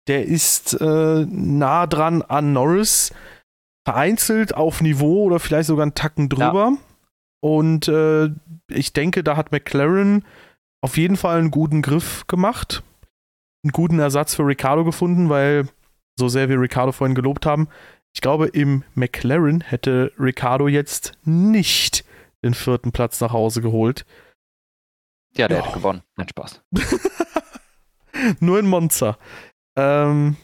[0.09, 3.13] der ist äh, nah dran an Norris.
[3.87, 6.73] Vereinzelt auf Niveau oder vielleicht sogar einen Tacken drüber.
[6.73, 6.79] Ja.
[7.41, 8.31] Und äh,
[8.69, 10.25] ich denke, da hat McLaren
[10.83, 12.83] auf jeden Fall einen guten Griff gemacht,
[13.65, 15.69] einen guten Ersatz für Ricardo gefunden, weil
[16.19, 17.69] so sehr wir Ricardo vorhin gelobt haben,
[18.17, 22.05] ich glaube, im McLaren hätte Ricardo jetzt nicht
[22.43, 24.07] den vierten Platz nach Hause geholt.
[25.37, 25.65] Ja, der oh.
[25.65, 26.03] hätte gewonnen.
[26.17, 26.63] Nein, Spaß.
[28.41, 29.19] Nur in Monza.
[29.77, 30.37] Ähm,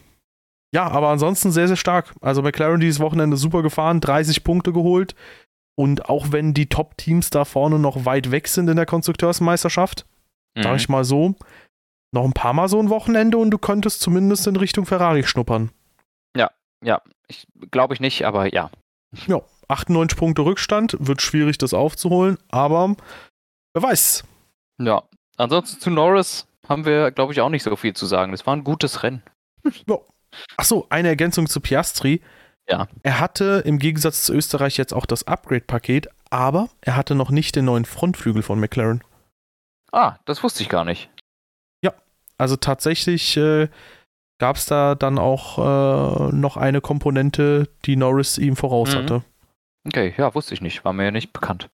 [0.73, 2.13] Ja, aber ansonsten sehr, sehr stark.
[2.21, 5.15] Also McLaren dieses Wochenende super gefahren, 30 Punkte geholt.
[5.75, 10.05] Und auch wenn die Top-Teams da vorne noch weit weg sind in der Konstrukteursmeisterschaft,
[10.55, 10.63] mhm.
[10.63, 11.35] sag ich mal so,
[12.11, 15.71] noch ein paar Mal so ein Wochenende und du könntest zumindest in Richtung Ferrari schnuppern.
[16.35, 16.51] Ja,
[16.83, 17.01] ja.
[17.27, 18.69] Ich glaube ich nicht, aber ja.
[19.27, 22.95] Ja, 98 Punkte Rückstand, wird schwierig, das aufzuholen, aber
[23.73, 24.23] wer weiß.
[24.85, 25.03] Ja,
[25.37, 28.31] ansonsten zu Norris haben wir, glaube ich, auch nicht so viel zu sagen.
[28.31, 29.23] Das war ein gutes Rennen.
[30.57, 32.21] Achso, eine Ergänzung zu Piastri.
[32.67, 32.87] Ja.
[33.03, 37.55] Er hatte im Gegensatz zu Österreich jetzt auch das Upgrade-Paket, aber er hatte noch nicht
[37.55, 39.03] den neuen Frontflügel von McLaren.
[39.91, 41.09] Ah, das wusste ich gar nicht.
[41.83, 41.93] Ja,
[42.37, 43.67] also tatsächlich äh,
[44.39, 48.99] gab es da dann auch äh, noch eine Komponente, die Norris ihm voraus mhm.
[48.99, 49.23] hatte.
[49.85, 50.85] Okay, ja, wusste ich nicht.
[50.85, 51.69] War mir ja nicht bekannt.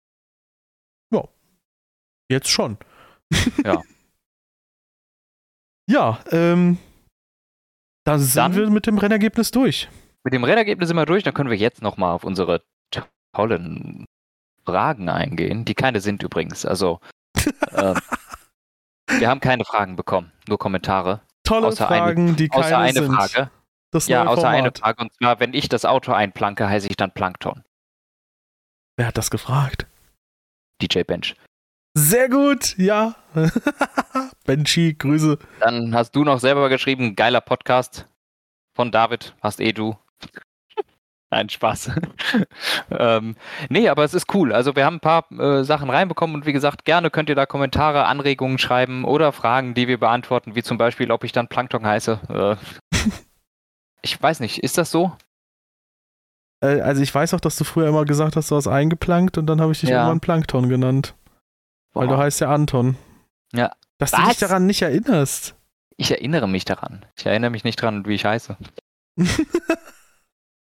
[1.13, 1.23] Ja.
[2.29, 2.77] Jetzt schon.
[3.65, 3.81] Ja.
[5.89, 6.77] ja, ähm.
[8.05, 9.89] Da sind dann, wir mit dem Rennergebnis durch.
[10.23, 12.63] Mit dem Rennergebnis sind wir durch, dann können wir jetzt nochmal auf unsere
[13.35, 14.05] tollen
[14.65, 16.65] Fragen eingehen, die keine sind übrigens.
[16.65, 16.99] Also,
[17.71, 17.95] äh,
[19.17, 21.21] wir haben keine Fragen bekommen, nur Kommentare.
[21.43, 23.13] Tolle außer Fragen, eine, die keine außer eine sind.
[23.13, 23.51] Frage.
[24.07, 24.57] ja, außer Format.
[24.57, 25.01] eine Frage.
[25.01, 27.63] Und zwar, wenn ich das Auto einplanke, heiße ich dann Plankton.
[28.97, 29.87] Wer hat das gefragt?
[30.81, 31.35] DJ Bench.
[32.01, 33.13] Sehr gut, ja.
[34.45, 35.37] Benchi, Grüße.
[35.59, 38.07] Dann hast du noch selber geschrieben, geiler Podcast
[38.73, 39.97] von David, hast eh du.
[41.29, 41.91] Nein, Spaß.
[42.91, 43.35] ähm,
[43.67, 44.53] nee, aber es ist cool.
[44.53, 47.45] Also wir haben ein paar äh, Sachen reinbekommen und wie gesagt, gerne könnt ihr da
[47.45, 51.85] Kommentare, Anregungen schreiben oder Fragen, die wir beantworten, wie zum Beispiel, ob ich dann Plankton
[51.85, 52.57] heiße.
[52.93, 52.97] Äh,
[54.01, 55.11] ich weiß nicht, ist das so?
[56.61, 59.47] Äh, also ich weiß auch, dass du früher immer gesagt hast, du hast eingeplankt und
[59.47, 59.97] dann habe ich dich ja.
[59.97, 61.13] irgendwann Plankton genannt.
[61.99, 62.97] Weil du heißt ja Anton.
[63.53, 63.71] Ja.
[63.97, 64.21] Dass Was?
[64.21, 65.55] du dich daran nicht erinnerst.
[65.97, 67.05] Ich erinnere mich daran.
[67.17, 68.55] Ich erinnere mich nicht daran, wie ich heiße.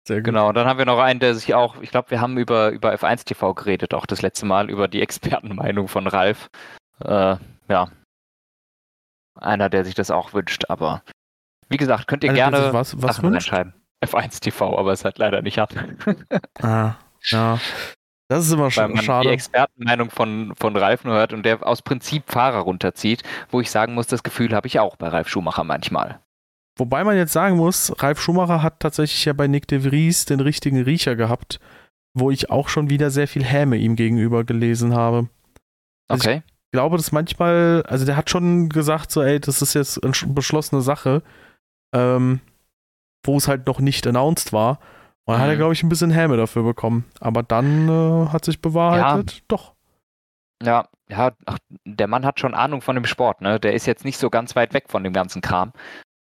[0.07, 0.23] Sehr gut.
[0.25, 2.69] Genau, und dann haben wir noch einen, der sich auch, ich glaube, wir haben über,
[2.69, 6.49] über F1 TV geredet, auch das letzte Mal, über die Expertenmeinung von Ralf.
[7.03, 7.35] Äh,
[7.67, 7.91] ja.
[9.35, 11.03] Einer, der sich das auch wünscht, aber
[11.67, 13.73] wie gesagt, könnt ihr Einer, gerne was, was Sachen reinschreiben.
[14.03, 15.75] F1 TV, aber es halt leider nicht hat.
[16.61, 16.95] ah,
[17.25, 17.59] ja.
[18.29, 19.27] Das ist immer schon schade.
[19.27, 23.71] die Expertenmeinung von, von Ralf nur hört und der aus Prinzip Fahrer runterzieht, wo ich
[23.71, 26.19] sagen muss, das Gefühl habe ich auch bei Ralf Schumacher manchmal.
[26.77, 30.39] Wobei man jetzt sagen muss, Ralf Schumacher hat tatsächlich ja bei Nick de Vries den
[30.39, 31.59] richtigen Riecher gehabt,
[32.13, 35.27] wo ich auch schon wieder sehr viel Häme ihm gegenüber gelesen habe.
[36.07, 36.43] Also okay.
[36.65, 40.13] Ich glaube, dass manchmal, also der hat schon gesagt, so, ey, das ist jetzt eine
[40.33, 41.23] beschlossene Sache.
[41.95, 42.41] Ähm,
[43.23, 44.79] wo es halt noch nicht announced war.
[45.29, 45.43] Und dann mhm.
[45.43, 45.59] hat er, mhm.
[45.59, 47.05] glaube ich, ein bisschen Häme dafür bekommen.
[47.19, 49.41] Aber dann äh, hat sich bewahrheitet, ja.
[49.47, 49.73] doch.
[50.63, 53.59] Ja, ja, ach, der Mann hat schon Ahnung von dem Sport, ne?
[53.59, 55.71] Der ist jetzt nicht so ganz weit weg von dem ganzen Kram.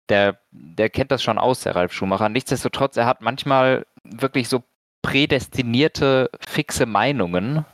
[0.08, 2.30] Der, der kennt das schon aus, der Ralf Schumacher.
[2.30, 4.62] Nichtsdestotrotz, er hat manchmal wirklich so
[5.02, 7.66] prädestinierte, fixe Meinungen,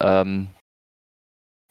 [0.00, 0.48] ähm,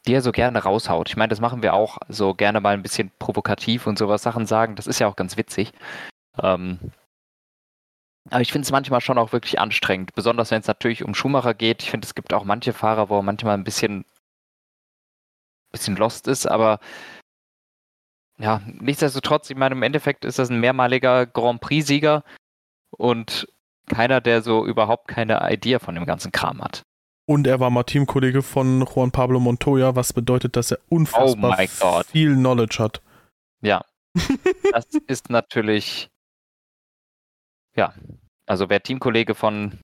[0.05, 1.09] die er so gerne raushaut.
[1.09, 4.45] Ich meine, das machen wir auch so gerne mal ein bisschen provokativ und sowas Sachen
[4.45, 4.75] sagen.
[4.75, 5.71] Das ist ja auch ganz witzig.
[6.39, 6.91] Ähm,
[8.29, 11.53] aber ich finde es manchmal schon auch wirklich anstrengend, besonders wenn es natürlich um Schumacher
[11.53, 11.83] geht.
[11.83, 14.05] Ich finde, es gibt auch manche Fahrer, wo er manchmal ein bisschen,
[15.71, 16.79] bisschen lost ist, aber
[18.39, 22.23] ja, nichtsdestotrotz, ich meine, im Endeffekt ist das ein mehrmaliger Grand Prix-Sieger
[22.91, 23.47] und
[23.87, 26.83] keiner, der so überhaupt keine Idee von dem ganzen Kram hat.
[27.25, 32.01] Und er war mal Teamkollege von Juan Pablo Montoya, was bedeutet, dass er unfassbar oh
[32.07, 33.01] viel Knowledge hat.
[33.61, 33.83] Ja.
[34.71, 36.09] das ist natürlich
[37.77, 37.93] ja,
[38.47, 39.79] also wer Teamkollege von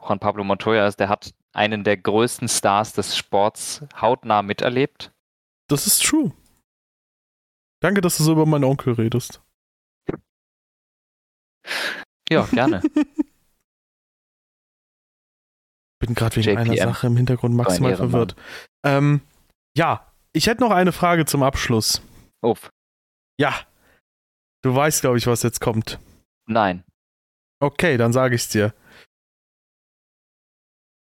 [0.00, 5.12] Juan Pablo Montoya ist, der hat einen der größten Stars des Sports hautnah miterlebt.
[5.68, 6.32] Das ist true.
[7.82, 9.42] Danke, dass du so über meinen Onkel redest.
[12.30, 12.80] Ja, gerne.
[15.98, 16.58] Bin gerade wegen JPM.
[16.58, 18.36] einer Sache im Hintergrund maximal verwirrt.
[18.84, 19.20] Ähm,
[19.76, 22.00] ja, ich hätte noch eine Frage zum Abschluss.
[22.42, 22.70] Uff.
[23.38, 23.54] Ja.
[24.62, 25.98] Du weißt, glaube ich, was jetzt kommt.
[26.46, 26.84] Nein.
[27.60, 28.74] Okay, dann sage ich's dir.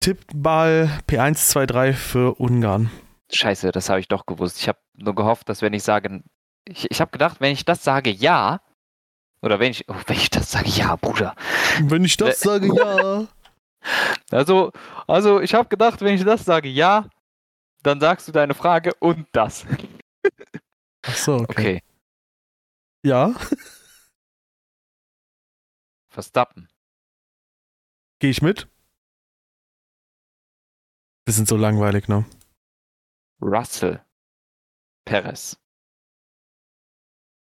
[0.00, 2.90] Tippball P123 für Ungarn.
[3.32, 4.60] Scheiße, das habe ich doch gewusst.
[4.60, 6.22] Ich habe nur gehofft, dass wenn ich sage,
[6.68, 8.60] ich, ich habe gedacht, wenn ich das sage, ja,
[9.40, 11.34] oder wenn ich, oh, wenn ich das sage, ja, Bruder.
[11.80, 13.26] Wenn ich das äh, sage, ja.
[14.30, 14.72] Also,
[15.06, 17.06] also ich habe gedacht, wenn ich das sage, ja,
[17.82, 19.66] dann sagst du deine Frage und das.
[21.06, 21.44] Ach so, okay.
[21.48, 21.82] okay.
[23.04, 23.34] Ja.
[26.14, 26.68] Verstappen.
[28.20, 28.68] Gehe ich mit?
[31.26, 32.24] Wir sind so langweilig, ne?
[33.42, 34.00] Russell.
[35.04, 35.56] Perez.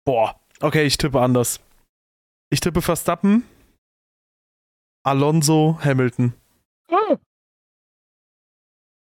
[0.06, 1.60] Boah, okay, ich tippe anders.
[2.50, 3.44] Ich tippe Verstappen,
[5.04, 6.34] Alonso, Hamilton.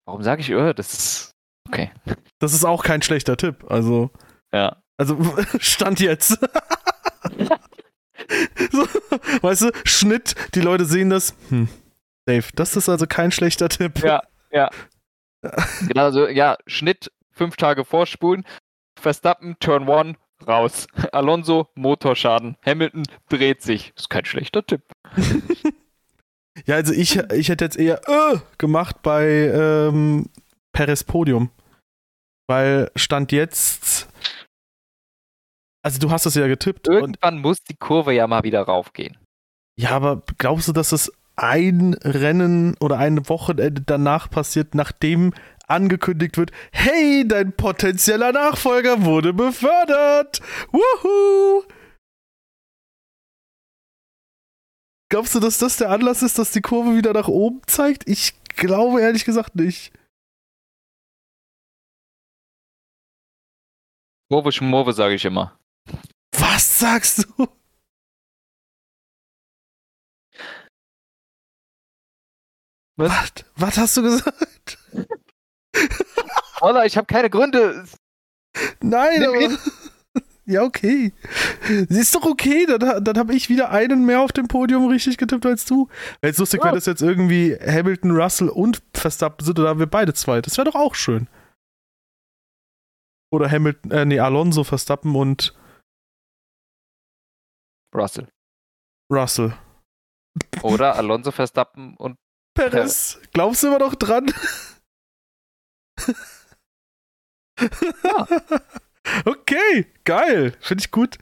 [0.05, 1.31] Warum sage ich, oh, das ist.
[1.67, 1.91] Okay.
[2.39, 3.69] Das ist auch kein schlechter Tipp.
[3.69, 4.11] Also,
[4.53, 4.81] Ja.
[4.97, 5.17] also
[5.59, 6.29] Stand jetzt.
[8.71, 8.87] so,
[9.41, 11.35] weißt du, Schnitt, die Leute sehen das.
[11.49, 11.67] Hm.
[12.25, 13.99] Dave, das ist also kein schlechter Tipp.
[14.03, 14.21] Ja,
[14.51, 14.69] ja.
[15.87, 18.43] Genau, also, ja, Schnitt, fünf Tage vorspulen.
[18.99, 20.15] Verstappen, Turn One,
[20.45, 20.87] raus.
[21.11, 22.57] Alonso, Motorschaden.
[22.65, 23.93] Hamilton dreht sich.
[23.95, 24.81] Ist kein schlechter Tipp.
[26.65, 30.25] Ja, also ich, ich hätte jetzt eher äh, gemacht bei ähm,
[30.71, 31.51] Perez Podium.
[32.47, 34.07] Weil Stand jetzt.
[35.83, 36.87] Also du hast es ja getippt.
[36.87, 39.17] Und, Irgendwann muss die Kurve ja mal wieder raufgehen.
[39.79, 45.33] Ja, aber glaubst du, dass es ein Rennen oder eine Wochenende danach passiert, nachdem
[45.67, 50.41] angekündigt wird, hey, dein potenzieller Nachfolger wurde befördert.
[50.71, 51.63] Wuhu!
[55.09, 58.09] Glaubst du, dass das der Anlass ist, dass die Kurve wieder nach oben zeigt?
[58.09, 59.93] Ich glaube ehrlich gesagt nicht.
[64.29, 65.57] Kurve Schmurve, sage ich immer.
[66.33, 67.47] Was sagst du?
[72.97, 73.09] Was?
[73.11, 74.77] Was, was hast du gesagt?
[76.61, 77.85] Oder ich habe keine Gründe.
[78.81, 79.41] Nein, Nimm aber.
[79.41, 79.57] ihn.
[80.49, 81.11] Ja, okay.
[81.89, 85.45] Ist doch okay, dann, dann habe ich wieder einen mehr auf dem Podium richtig getippt
[85.45, 85.89] als du.
[86.21, 86.67] Wäre jetzt lustig, Ja.
[86.67, 90.41] wenn das jetzt irgendwie Hamilton, Russell und Verstappen sind, oder haben wir beide zwei.
[90.41, 91.27] Das wäre doch auch schön.
[93.29, 95.53] Oder Hamilton, äh, nee, Alonso, Verstappen und
[97.93, 98.29] Russell.
[99.11, 99.53] Russell.
[100.61, 102.15] Oder Alonso Verstappen und
[102.57, 104.25] Perez, glaubst du immer noch dran?
[109.25, 110.53] okay, geil.
[110.59, 111.17] Finde ich gut.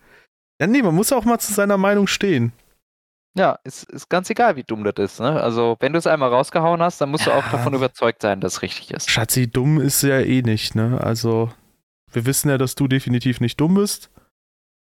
[0.59, 2.53] Ja, nee, man muss auch mal zu seiner Meinung stehen.
[3.37, 5.19] ja, ist, ist ganz egal, wie dumm das ist.
[5.19, 5.41] Ne?
[5.41, 7.51] Also, wenn du es einmal rausgehauen hast, dann musst du auch Ja.
[7.51, 9.09] davon überzeugt sein, dass es richtig ist.
[9.11, 10.99] Schatzi, dumm ist ja eh nicht, ne?
[11.01, 11.51] Also,
[12.11, 14.09] wir wissen ja, dass du definitiv nicht dumm bist,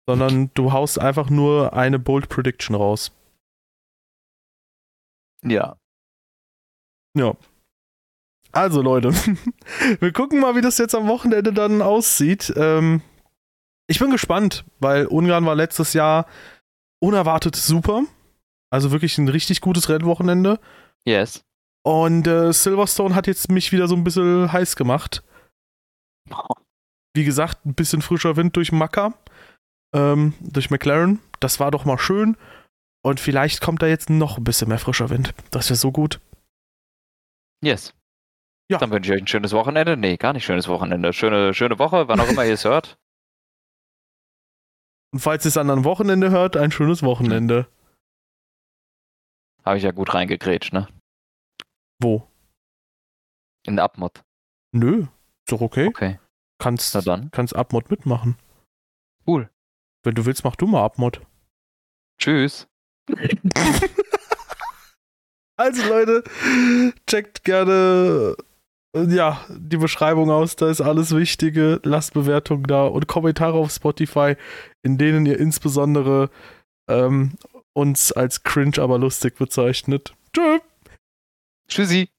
[0.08, 3.12] sondern du haust einfach nur eine Bold Prediction raus.
[5.44, 5.76] Ja.
[7.16, 7.34] Ja.
[8.52, 9.12] Also, Leute,
[10.00, 12.52] wir gucken mal, wie das jetzt am Wochenende dann aussieht.
[12.56, 13.02] Ähm,
[13.86, 16.26] ich bin gespannt, weil Ungarn war letztes Jahr
[17.00, 18.04] unerwartet super.
[18.70, 20.60] Also wirklich ein richtig gutes Rennwochenende.
[21.04, 21.44] Yes.
[21.82, 25.24] Und äh, Silverstone hat jetzt mich wieder so ein bisschen heiß gemacht.
[27.14, 29.14] Wie gesagt, ein bisschen frischer Wind durch Maka,
[29.94, 31.18] ähm, durch McLaren.
[31.40, 32.36] Das war doch mal schön.
[33.02, 35.34] Und vielleicht kommt da jetzt noch ein bisschen mehr frischer Wind.
[35.50, 36.20] Das wäre so gut.
[37.62, 37.94] Yes.
[38.70, 38.78] Ja.
[38.78, 39.96] Dann wünsche ich euch ein schönes Wochenende.
[39.96, 41.12] Nee, gar nicht schönes Wochenende.
[41.12, 42.98] Schöne, schöne Woche, wann auch immer ihr es hört.
[45.12, 47.66] Und falls ihr es an einem Wochenende hört, ein schönes Wochenende.
[49.64, 50.88] Habe ich ja gut reingegrätscht, ne?
[52.00, 52.28] Wo?
[53.66, 54.22] In Abmod.
[54.72, 55.02] Nö.
[55.02, 55.88] Ist doch okay.
[55.88, 56.20] Okay.
[56.58, 57.30] Kannst, Na dann.
[57.32, 58.36] kannst Abmod mitmachen.
[59.26, 59.50] Cool.
[60.02, 61.20] Wenn du willst, mach du mal Abmod.
[62.18, 62.68] Tschüss.
[65.60, 66.24] Also Leute,
[67.06, 68.34] checkt gerne
[68.96, 71.80] äh, ja, die Beschreibung aus, da ist alles Wichtige.
[71.82, 74.36] Lasst Bewertungen da und Kommentare auf Spotify,
[74.82, 76.30] in denen ihr insbesondere
[76.88, 77.32] ähm,
[77.74, 80.14] uns als cringe, aber lustig bezeichnet.
[80.34, 80.62] Tschüss.
[81.68, 82.08] Tschüssi.